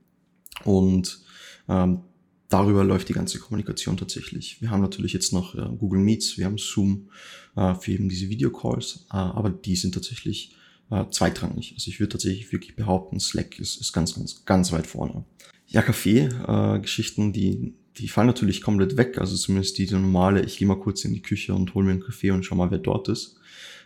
Und 0.63 1.21
ähm, 1.69 1.99
darüber 2.49 2.83
läuft 2.83 3.09
die 3.09 3.13
ganze 3.13 3.39
Kommunikation 3.39 3.97
tatsächlich. 3.97 4.61
Wir 4.61 4.69
haben 4.69 4.81
natürlich 4.81 5.13
jetzt 5.13 5.33
noch 5.33 5.55
äh, 5.55 5.67
Google 5.77 5.99
Meets, 5.99 6.37
wir 6.37 6.45
haben 6.45 6.57
Zoom 6.57 7.09
äh, 7.55 7.73
für 7.75 7.91
eben 7.91 8.09
diese 8.09 8.29
Videocalls, 8.29 9.05
äh, 9.11 9.17
aber 9.17 9.49
die 9.49 9.75
sind 9.75 9.93
tatsächlich 9.93 10.55
äh, 10.91 11.05
zweitrangig. 11.09 11.73
Also 11.75 11.89
ich 11.89 11.99
würde 11.99 12.13
tatsächlich 12.13 12.51
wirklich 12.51 12.75
behaupten, 12.75 13.19
Slack 13.19 13.59
ist, 13.59 13.79
ist 13.79 13.93
ganz, 13.93 14.15
ganz, 14.15 14.45
ganz 14.45 14.71
weit 14.71 14.87
vorne. 14.87 15.25
Ja, 15.67 15.81
Kaffee-Geschichten, 15.81 17.29
äh, 17.29 17.33
die, 17.33 17.73
die 17.97 18.07
fallen 18.07 18.27
natürlich 18.27 18.61
komplett 18.61 18.97
weg. 18.97 19.17
Also 19.17 19.35
zumindest 19.35 19.77
die, 19.77 19.85
die 19.85 19.93
normale, 19.93 20.43
ich 20.43 20.57
gehe 20.57 20.67
mal 20.67 20.79
kurz 20.79 21.03
in 21.05 21.13
die 21.13 21.21
Küche 21.21 21.53
und 21.53 21.73
hole 21.73 21.85
mir 21.85 21.91
einen 21.91 22.03
Kaffee 22.03 22.31
und 22.31 22.43
schau 22.43 22.55
mal, 22.55 22.71
wer 22.71 22.79
dort 22.79 23.07
ist. 23.07 23.37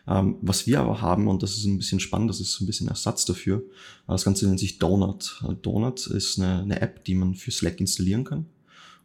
Ähm, 0.08 0.38
was 0.42 0.68
wir 0.68 0.80
aber 0.80 1.02
haben, 1.02 1.28
und 1.28 1.44
das 1.44 1.58
ist 1.58 1.66
ein 1.66 1.78
bisschen 1.78 2.00
spannend, 2.00 2.30
das 2.30 2.40
ist 2.40 2.54
so 2.54 2.64
ein 2.64 2.68
bisschen 2.68 2.88
Ersatz 2.88 3.26
dafür, 3.26 3.64
das 4.08 4.24
Ganze 4.24 4.48
nennt 4.48 4.60
sich 4.60 4.80
Donut. 4.80 5.44
Donut 5.62 6.08
ist 6.08 6.40
eine, 6.40 6.62
eine 6.62 6.82
App, 6.82 7.04
die 7.04 7.16
man 7.16 7.36
für 7.36 7.52
Slack 7.52 7.80
installieren 7.80 8.24
kann. 8.24 8.46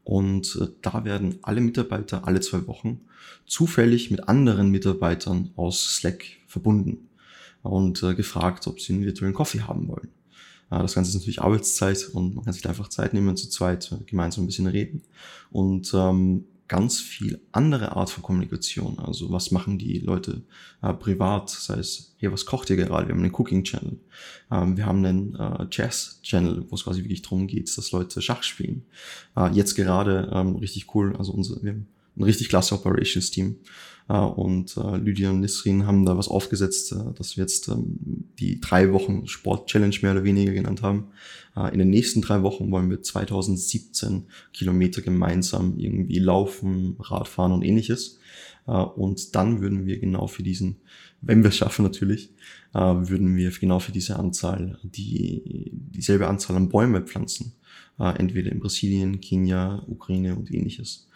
Und 0.05 0.59
äh, 0.61 0.69
da 0.81 1.05
werden 1.05 1.39
alle 1.43 1.61
Mitarbeiter 1.61 2.27
alle 2.27 2.41
zwei 2.41 2.67
Wochen 2.67 3.01
zufällig 3.47 4.11
mit 4.11 4.29
anderen 4.29 4.71
Mitarbeitern 4.71 5.51
aus 5.57 5.97
Slack 5.97 6.25
verbunden 6.47 7.09
und 7.63 8.03
äh, 8.03 8.15
gefragt, 8.15 8.67
ob 8.67 8.81
sie 8.81 8.93
einen 8.93 9.05
virtuellen 9.05 9.35
Coffee 9.35 9.63
haben 9.63 9.89
wollen. 9.89 10.09
Das 10.71 10.95
Ganze 10.95 11.11
ist 11.11 11.17
natürlich 11.17 11.43
Arbeitszeit 11.43 12.09
und 12.15 12.35
man 12.35 12.45
kann 12.45 12.55
sich 12.55 12.63
da 12.63 12.71
einfach 12.71 12.89
Zeit 12.89 13.13
nehmen, 13.13 13.37
zu 13.37 13.51
zweit 13.51 13.95
gemeinsam 14.07 14.45
ein 14.45 14.47
bisschen 14.47 14.67
reden. 14.67 15.03
Und 15.51 15.93
ähm, 15.93 16.47
ganz 16.73 17.01
viel 17.01 17.39
andere 17.53 17.97
Art 17.97 18.09
von 18.09 18.23
Kommunikation. 18.23 18.99
Also 18.99 19.31
was 19.31 19.51
machen 19.51 19.77
die 19.77 19.99
Leute 19.99 20.41
äh, 20.81 20.95
privat, 20.95 21.51
sei 21.51 21.75
es, 21.75 22.15
hey, 22.17 22.33
was 22.33 22.47
kocht 22.47 22.71
ihr 22.71 22.77
gerade? 22.77 23.07
Wir 23.07 23.15
haben 23.15 23.23
einen 23.23 23.35
Cooking-Channel. 23.35 24.01
Ähm, 24.51 24.79
wir 24.79 24.87
haben 24.87 25.05
einen 25.05 25.35
äh, 25.35 25.67
Jazz-Channel, 25.71 26.65
wo 26.71 26.75
es 26.75 26.85
quasi 26.85 27.05
wirklich 27.05 27.21
darum 27.21 27.47
geht, 27.47 27.77
dass 27.77 27.93
Leute 27.93 28.23
Schach 28.23 28.43
spielen. 28.43 28.87
Äh, 29.37 29.51
jetzt 29.53 29.75
gerade 29.75 30.31
ähm, 30.33 30.57
richtig 30.57 30.95
cool, 30.95 31.15
also 31.15 31.33
unser, 31.33 31.63
wir 31.63 31.73
haben 31.73 31.89
ein 32.17 32.25
richtig 32.25 32.49
klasse 32.49 32.75
Operations-Team. 32.75 33.57
Äh, 34.09 34.19
und 34.19 34.77
äh, 34.77 34.97
Lydia 34.97 35.31
und 35.31 35.41
Nisrin 35.41 35.87
haben 35.87 36.05
da 36.05 36.17
was 36.17 36.29
aufgesetzt, 36.29 36.93
äh, 36.93 37.15
dass 37.17 37.37
wir 37.37 37.43
jetzt 37.43 37.69
ähm, 37.69 37.99
die 38.39 38.61
drei 38.61 38.93
Wochen 38.93 39.27
Sport-Challenge 39.27 39.97
mehr 40.03 40.13
oder 40.13 40.25
weniger 40.25 40.53
genannt 40.53 40.83
haben. 40.83 41.09
In 41.55 41.81
den 41.81 41.91
nächsten 41.91 42.23
drei 42.23 42.43
Wochen 42.43 42.71
wollen 42.71 42.89
wir 42.89 43.03
2017 43.03 44.25
Kilometer 44.55 45.03
gemeinsam 45.03 45.79
irgendwie 45.79 46.19
laufen, 46.19 46.97
Radfahren 46.99 47.53
und 47.53 47.63
ähnliches. 47.63 48.19
Und 48.65 49.35
dann 49.35 49.61
würden 49.61 49.85
wir 49.85 49.99
genau 49.99 50.29
für 50.29 50.43
diesen, 50.43 50.77
wenn 51.21 51.43
wir 51.43 51.51
es 51.51 51.57
schaffen 51.59 51.83
natürlich, 51.83 52.31
würden 52.73 53.37
wir 53.37 53.51
genau 53.51 53.81
für 53.81 53.93
diese 53.93 54.19
Anzahl 54.19 54.79
die 54.83 55.71
dieselbe 55.75 56.27
Anzahl 56.27 56.57
an 56.57 56.71
Bäume 56.71 57.03
pflanzen. 57.03 57.53
Entweder 57.99 58.51
in 58.51 58.59
Brasilien, 58.59 59.21
Kenia, 59.21 59.85
Ukraine 59.89 60.35
und 60.35 60.51
ähnliches. 60.55 61.07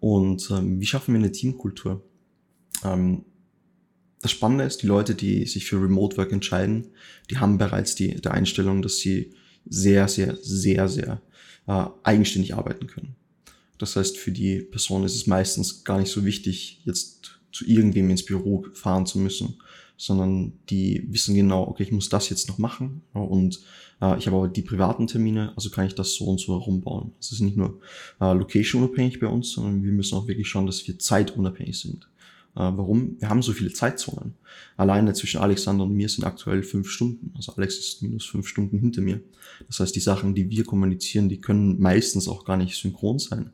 Und 0.00 0.50
ähm, 0.50 0.80
wie 0.80 0.86
schaffen 0.86 1.14
wir 1.14 1.20
eine 1.20 1.32
Teamkultur? 1.32 2.02
Ähm, 2.82 3.24
das 4.22 4.32
Spannende 4.32 4.64
ist, 4.64 4.82
die 4.82 4.86
Leute, 4.86 5.14
die 5.14 5.46
sich 5.46 5.66
für 5.66 5.80
Remote 5.80 6.16
Work 6.16 6.32
entscheiden, 6.32 6.88
die 7.30 7.38
haben 7.38 7.58
bereits 7.58 7.94
die, 7.94 8.20
die 8.20 8.28
Einstellung, 8.28 8.82
dass 8.82 8.98
sie 8.98 9.32
sehr, 9.68 10.08
sehr, 10.08 10.36
sehr, 10.36 10.88
sehr 10.88 11.22
äh, 11.66 11.84
eigenständig 12.02 12.54
arbeiten 12.54 12.86
können. 12.86 13.16
Das 13.78 13.96
heißt, 13.96 14.18
für 14.18 14.32
die 14.32 14.60
Person 14.60 15.04
ist 15.04 15.14
es 15.14 15.26
meistens 15.26 15.84
gar 15.84 15.98
nicht 15.98 16.10
so 16.10 16.24
wichtig, 16.24 16.82
jetzt 16.84 17.40
zu 17.52 17.66
irgendwem 17.66 18.10
ins 18.10 18.24
Büro 18.24 18.66
fahren 18.74 19.06
zu 19.06 19.18
müssen, 19.18 19.58
sondern 20.00 20.54
die 20.70 21.06
wissen 21.10 21.34
genau, 21.34 21.68
okay, 21.68 21.82
ich 21.82 21.92
muss 21.92 22.08
das 22.08 22.30
jetzt 22.30 22.48
noch 22.48 22.56
machen 22.56 23.02
und 23.12 23.60
äh, 24.00 24.16
ich 24.18 24.26
habe 24.26 24.38
aber 24.38 24.48
die 24.48 24.62
privaten 24.62 25.06
Termine, 25.06 25.52
also 25.56 25.68
kann 25.68 25.86
ich 25.86 25.94
das 25.94 26.14
so 26.14 26.24
und 26.24 26.40
so 26.40 26.58
herumbauen. 26.58 27.12
Es 27.20 27.32
ist 27.32 27.40
nicht 27.40 27.58
nur 27.58 27.80
äh, 28.18 28.32
location-unabhängig 28.32 29.20
bei 29.20 29.26
uns, 29.26 29.52
sondern 29.52 29.84
wir 29.84 29.92
müssen 29.92 30.16
auch 30.16 30.26
wirklich 30.26 30.48
schauen, 30.48 30.64
dass 30.64 30.86
wir 30.88 30.98
zeitunabhängig 30.98 31.78
sind. 31.78 32.08
Äh, 32.56 32.60
warum? 32.60 33.16
Wir 33.20 33.28
haben 33.28 33.42
so 33.42 33.52
viele 33.52 33.74
Zeitzonen. 33.74 34.36
Alleine 34.78 35.12
zwischen 35.12 35.42
Alexander 35.42 35.84
und 35.84 35.92
mir 35.92 36.08
sind 36.08 36.24
aktuell 36.24 36.62
fünf 36.62 36.88
Stunden. 36.88 37.34
Also 37.36 37.52
Alex 37.56 37.78
ist 37.78 38.02
minus 38.02 38.24
fünf 38.24 38.48
Stunden 38.48 38.78
hinter 38.78 39.02
mir. 39.02 39.20
Das 39.66 39.80
heißt, 39.80 39.94
die 39.94 40.00
Sachen, 40.00 40.34
die 40.34 40.48
wir 40.48 40.64
kommunizieren, 40.64 41.28
die 41.28 41.42
können 41.42 41.78
meistens 41.78 42.26
auch 42.26 42.46
gar 42.46 42.56
nicht 42.56 42.74
synchron 42.74 43.18
sein. 43.18 43.52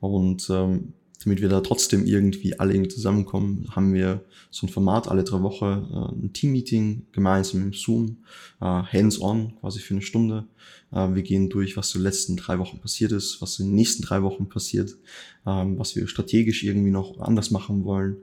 Und 0.00 0.48
ähm, 0.48 0.94
damit 1.24 1.40
wir 1.40 1.48
da 1.48 1.60
trotzdem 1.60 2.06
irgendwie 2.06 2.58
alle 2.58 2.74
irgendwie 2.74 2.90
zusammenkommen, 2.90 3.68
haben 3.70 3.94
wir 3.94 4.24
so 4.50 4.66
ein 4.66 4.70
Format 4.70 5.08
alle 5.08 5.24
drei 5.24 5.42
Wochen, 5.42 5.64
äh, 5.64 6.24
ein 6.24 6.32
Team-Meeting 6.32 7.06
gemeinsam 7.12 7.62
im 7.62 7.72
Zoom, 7.72 8.18
äh, 8.60 8.64
hands-on 8.64 9.54
quasi 9.60 9.80
für 9.80 9.94
eine 9.94 10.02
Stunde. 10.02 10.46
Äh, 10.90 11.14
wir 11.14 11.22
gehen 11.22 11.48
durch, 11.48 11.76
was 11.76 11.94
in 11.94 12.00
den 12.00 12.04
letzten 12.04 12.36
drei 12.36 12.58
Wochen 12.58 12.80
passiert 12.80 13.12
ist, 13.12 13.40
was 13.40 13.58
in 13.58 13.66
den 13.66 13.74
nächsten 13.74 14.02
drei 14.02 14.22
Wochen 14.22 14.48
passiert, 14.48 14.96
ähm, 15.46 15.78
was 15.78 15.96
wir 15.96 16.06
strategisch 16.08 16.64
irgendwie 16.64 16.90
noch 16.90 17.18
anders 17.20 17.50
machen 17.50 17.84
wollen 17.84 18.16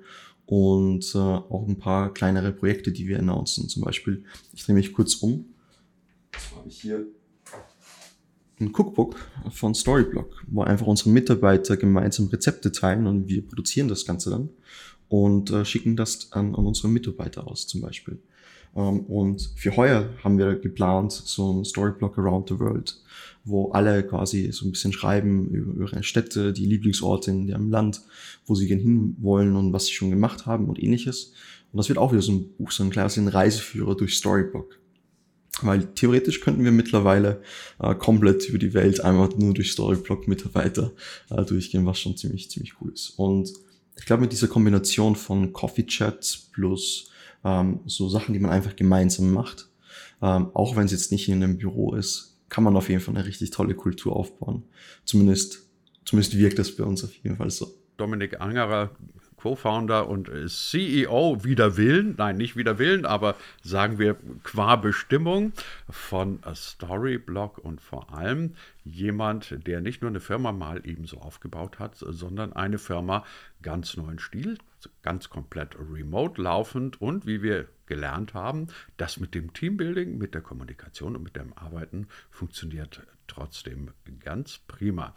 und 0.46 1.14
äh, 1.14 1.18
auch 1.18 1.68
ein 1.68 1.78
paar 1.78 2.14
kleinere 2.14 2.52
Projekte, 2.52 2.92
die 2.92 3.08
wir 3.08 3.20
announcen. 3.20 3.70
Zum 3.70 3.84
Beispiel, 3.84 4.24
ich 4.54 4.64
drehe 4.64 4.76
mich 4.76 4.94
kurz 4.94 5.16
um. 5.16 5.46
Das 6.32 6.56
habe 6.56 6.70
ich 6.70 6.82
hier 6.82 7.06
ein 8.60 8.74
Cookbook 8.74 9.16
von 9.52 9.74
Storyblock, 9.74 10.44
wo 10.48 10.62
einfach 10.62 10.88
unsere 10.88 11.10
Mitarbeiter 11.10 11.78
gemeinsam 11.78 12.28
Rezepte 12.28 12.72
teilen 12.72 13.08
und 13.08 13.28
wir 13.28 13.42
produzieren 13.42 13.88
das 13.88 14.06
Ganze 14.06 14.30
dann 14.30 14.50
und 15.08 15.52
äh, 15.52 15.66
schicken 15.66 15.96
das 15.96 16.32
an, 16.32 16.56
an 16.56 16.66
unsere 16.66 16.90
Mitarbeiter 16.90 17.48
aus 17.48 17.68
zum 17.68 17.82
Beispiel. 17.82 18.20
Ähm, 18.76 19.02
und 19.02 19.54
für 19.56 19.76
heuer 19.76 20.10
haben 20.24 20.38
wir 20.38 20.56
geplant 20.56 21.12
so 21.12 21.52
ein 21.52 21.66
Storyblock 21.66 22.18
Around 22.18 22.50
the 22.50 22.60
World, 22.60 23.02
wo 23.44 23.72
alle 23.72 24.04
quasi 24.04 24.52
so 24.52 24.66
ein 24.66 24.72
bisschen 24.72 24.94
schreiben 24.94 25.50
über 25.50 25.82
ihre 25.82 26.04
Städte, 26.04 26.54
die 26.54 26.66
Lieblingsorte 26.66 27.32
in 27.32 27.48
ihrem 27.48 27.70
Land, 27.70 28.02
wo 28.46 28.56
sie 28.56 28.68
gern 28.68 28.80
hin 28.80 29.16
wollen 29.20 29.56
und 29.56 29.74
was 29.74 29.86
sie 29.86 29.94
schon 29.94 30.12
gemacht 30.12 30.46
haben 30.46 30.70
und 30.70 30.82
ähnliches. 30.82 31.34
Und 31.72 31.78
das 31.78 31.90
wird 31.90 32.00
auch 32.00 32.12
wieder 32.12 32.22
so 32.22 32.34
ein 32.34 32.50
Buch, 32.58 32.72
so 32.72 32.84
ein 32.84 32.90
kleines 32.90 33.18
Reiseführer 33.34 33.96
durch 33.96 34.16
Storyblock. 34.16 34.80
Weil 35.62 35.94
theoretisch 35.94 36.42
könnten 36.42 36.64
wir 36.64 36.72
mittlerweile 36.72 37.42
äh, 37.80 37.96
komplett 37.96 38.48
über 38.50 38.58
die 38.58 38.74
Welt 38.74 39.02
einfach 39.02 39.36
nur 39.38 39.54
durch 39.54 39.72
Storyblock-Mitarbeiter 39.72 40.92
äh, 41.30 41.44
durchgehen, 41.44 41.86
was 41.86 42.00
schon 42.00 42.18
ziemlich, 42.18 42.50
ziemlich 42.50 42.76
cool 42.82 42.92
ist. 42.94 43.12
Und 43.18 43.52
ich 43.98 44.06
glaube, 44.06 44.22
mit 44.22 44.32
dieser 44.32 44.48
Kombination 44.48 45.16
von 45.16 45.54
Coffee 45.54 45.86
Chats 45.86 46.50
plus 46.52 47.12
ähm, 47.44 47.82
so 47.86 48.10
Sachen, 48.10 48.34
die 48.34 48.40
man 48.40 48.52
einfach 48.52 48.76
gemeinsam 48.76 49.32
macht, 49.32 49.70
ähm, 50.22 50.50
auch 50.54 50.76
wenn 50.76 50.86
es 50.86 50.92
jetzt 50.92 51.12
nicht 51.12 51.28
in 51.30 51.44
einem 51.44 51.58
Büro 51.58 51.94
ist, 51.96 52.38
kann 52.50 52.64
man 52.64 52.76
auf 52.76 52.90
jeden 52.90 53.02
Fall 53.02 53.16
eine 53.16 53.26
richtig 53.26 53.52
tolle 53.52 53.76
Kultur 53.76 54.16
aufbauen. 54.16 54.64
Zumindest, 55.06 55.68
zumindest 56.06 56.38
wirkt 56.38 56.60
das 56.60 56.76
bei 56.76 56.84
uns 56.84 57.04
auf 57.04 57.14
jeden 57.14 57.38
Fall 57.38 57.50
so. 57.50 57.74
Dominik 57.98 58.42
Angerer 58.42 58.92
Co-Founder 59.40 60.10
und 60.10 60.30
CEO 60.48 61.44
wider 61.46 61.78
Willen, 61.78 62.16
nein, 62.18 62.36
nicht 62.36 62.58
wider 62.58 62.78
Willen, 62.78 63.06
aber 63.06 63.36
sagen 63.64 63.98
wir 63.98 64.18
qua 64.44 64.76
Bestimmung 64.76 65.54
von 65.90 66.42
Storyblock 66.54 67.58
und 67.58 67.80
vor 67.80 68.14
allem 68.14 68.56
jemand, 68.84 69.66
der 69.66 69.80
nicht 69.80 70.02
nur 70.02 70.10
eine 70.10 70.20
Firma 70.20 70.52
mal 70.52 70.82
ebenso 70.86 71.20
aufgebaut 71.20 71.80
hat, 71.80 71.96
sondern 71.96 72.52
eine 72.52 72.78
Firma 72.80 73.24
ganz 73.62 73.96
neuen 73.96 74.20
Stil, 74.20 74.58
ganz 75.04 75.30
komplett 75.30 75.78
remote 75.80 76.42
laufend 76.42 77.02
und 77.02 77.26
wie 77.26 77.42
wir 77.42 77.68
gelernt 77.86 78.34
haben, 78.34 78.68
das 78.98 79.20
mit 79.20 79.34
dem 79.34 79.54
Teambuilding, 79.54 80.18
mit 80.18 80.34
der 80.34 80.42
Kommunikation 80.42 81.16
und 81.16 81.24
mit 81.24 81.38
dem 81.38 81.58
Arbeiten 81.58 82.08
funktioniert 82.30 83.04
trotzdem 83.28 83.92
ganz 84.20 84.60
prima. 84.68 85.14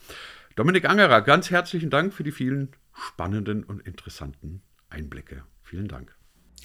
Dominik 0.54 0.88
Angerer, 0.88 1.22
ganz 1.22 1.50
herzlichen 1.50 1.90
Dank 1.90 2.12
für 2.14 2.24
die 2.24 2.32
vielen 2.32 2.72
spannenden 2.94 3.64
und 3.64 3.86
interessanten 3.86 4.62
Einblicke. 4.88 5.44
Vielen 5.62 5.88
Dank. 5.88 6.14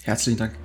Herzlichen 0.04 0.38
Dank. 0.38 0.58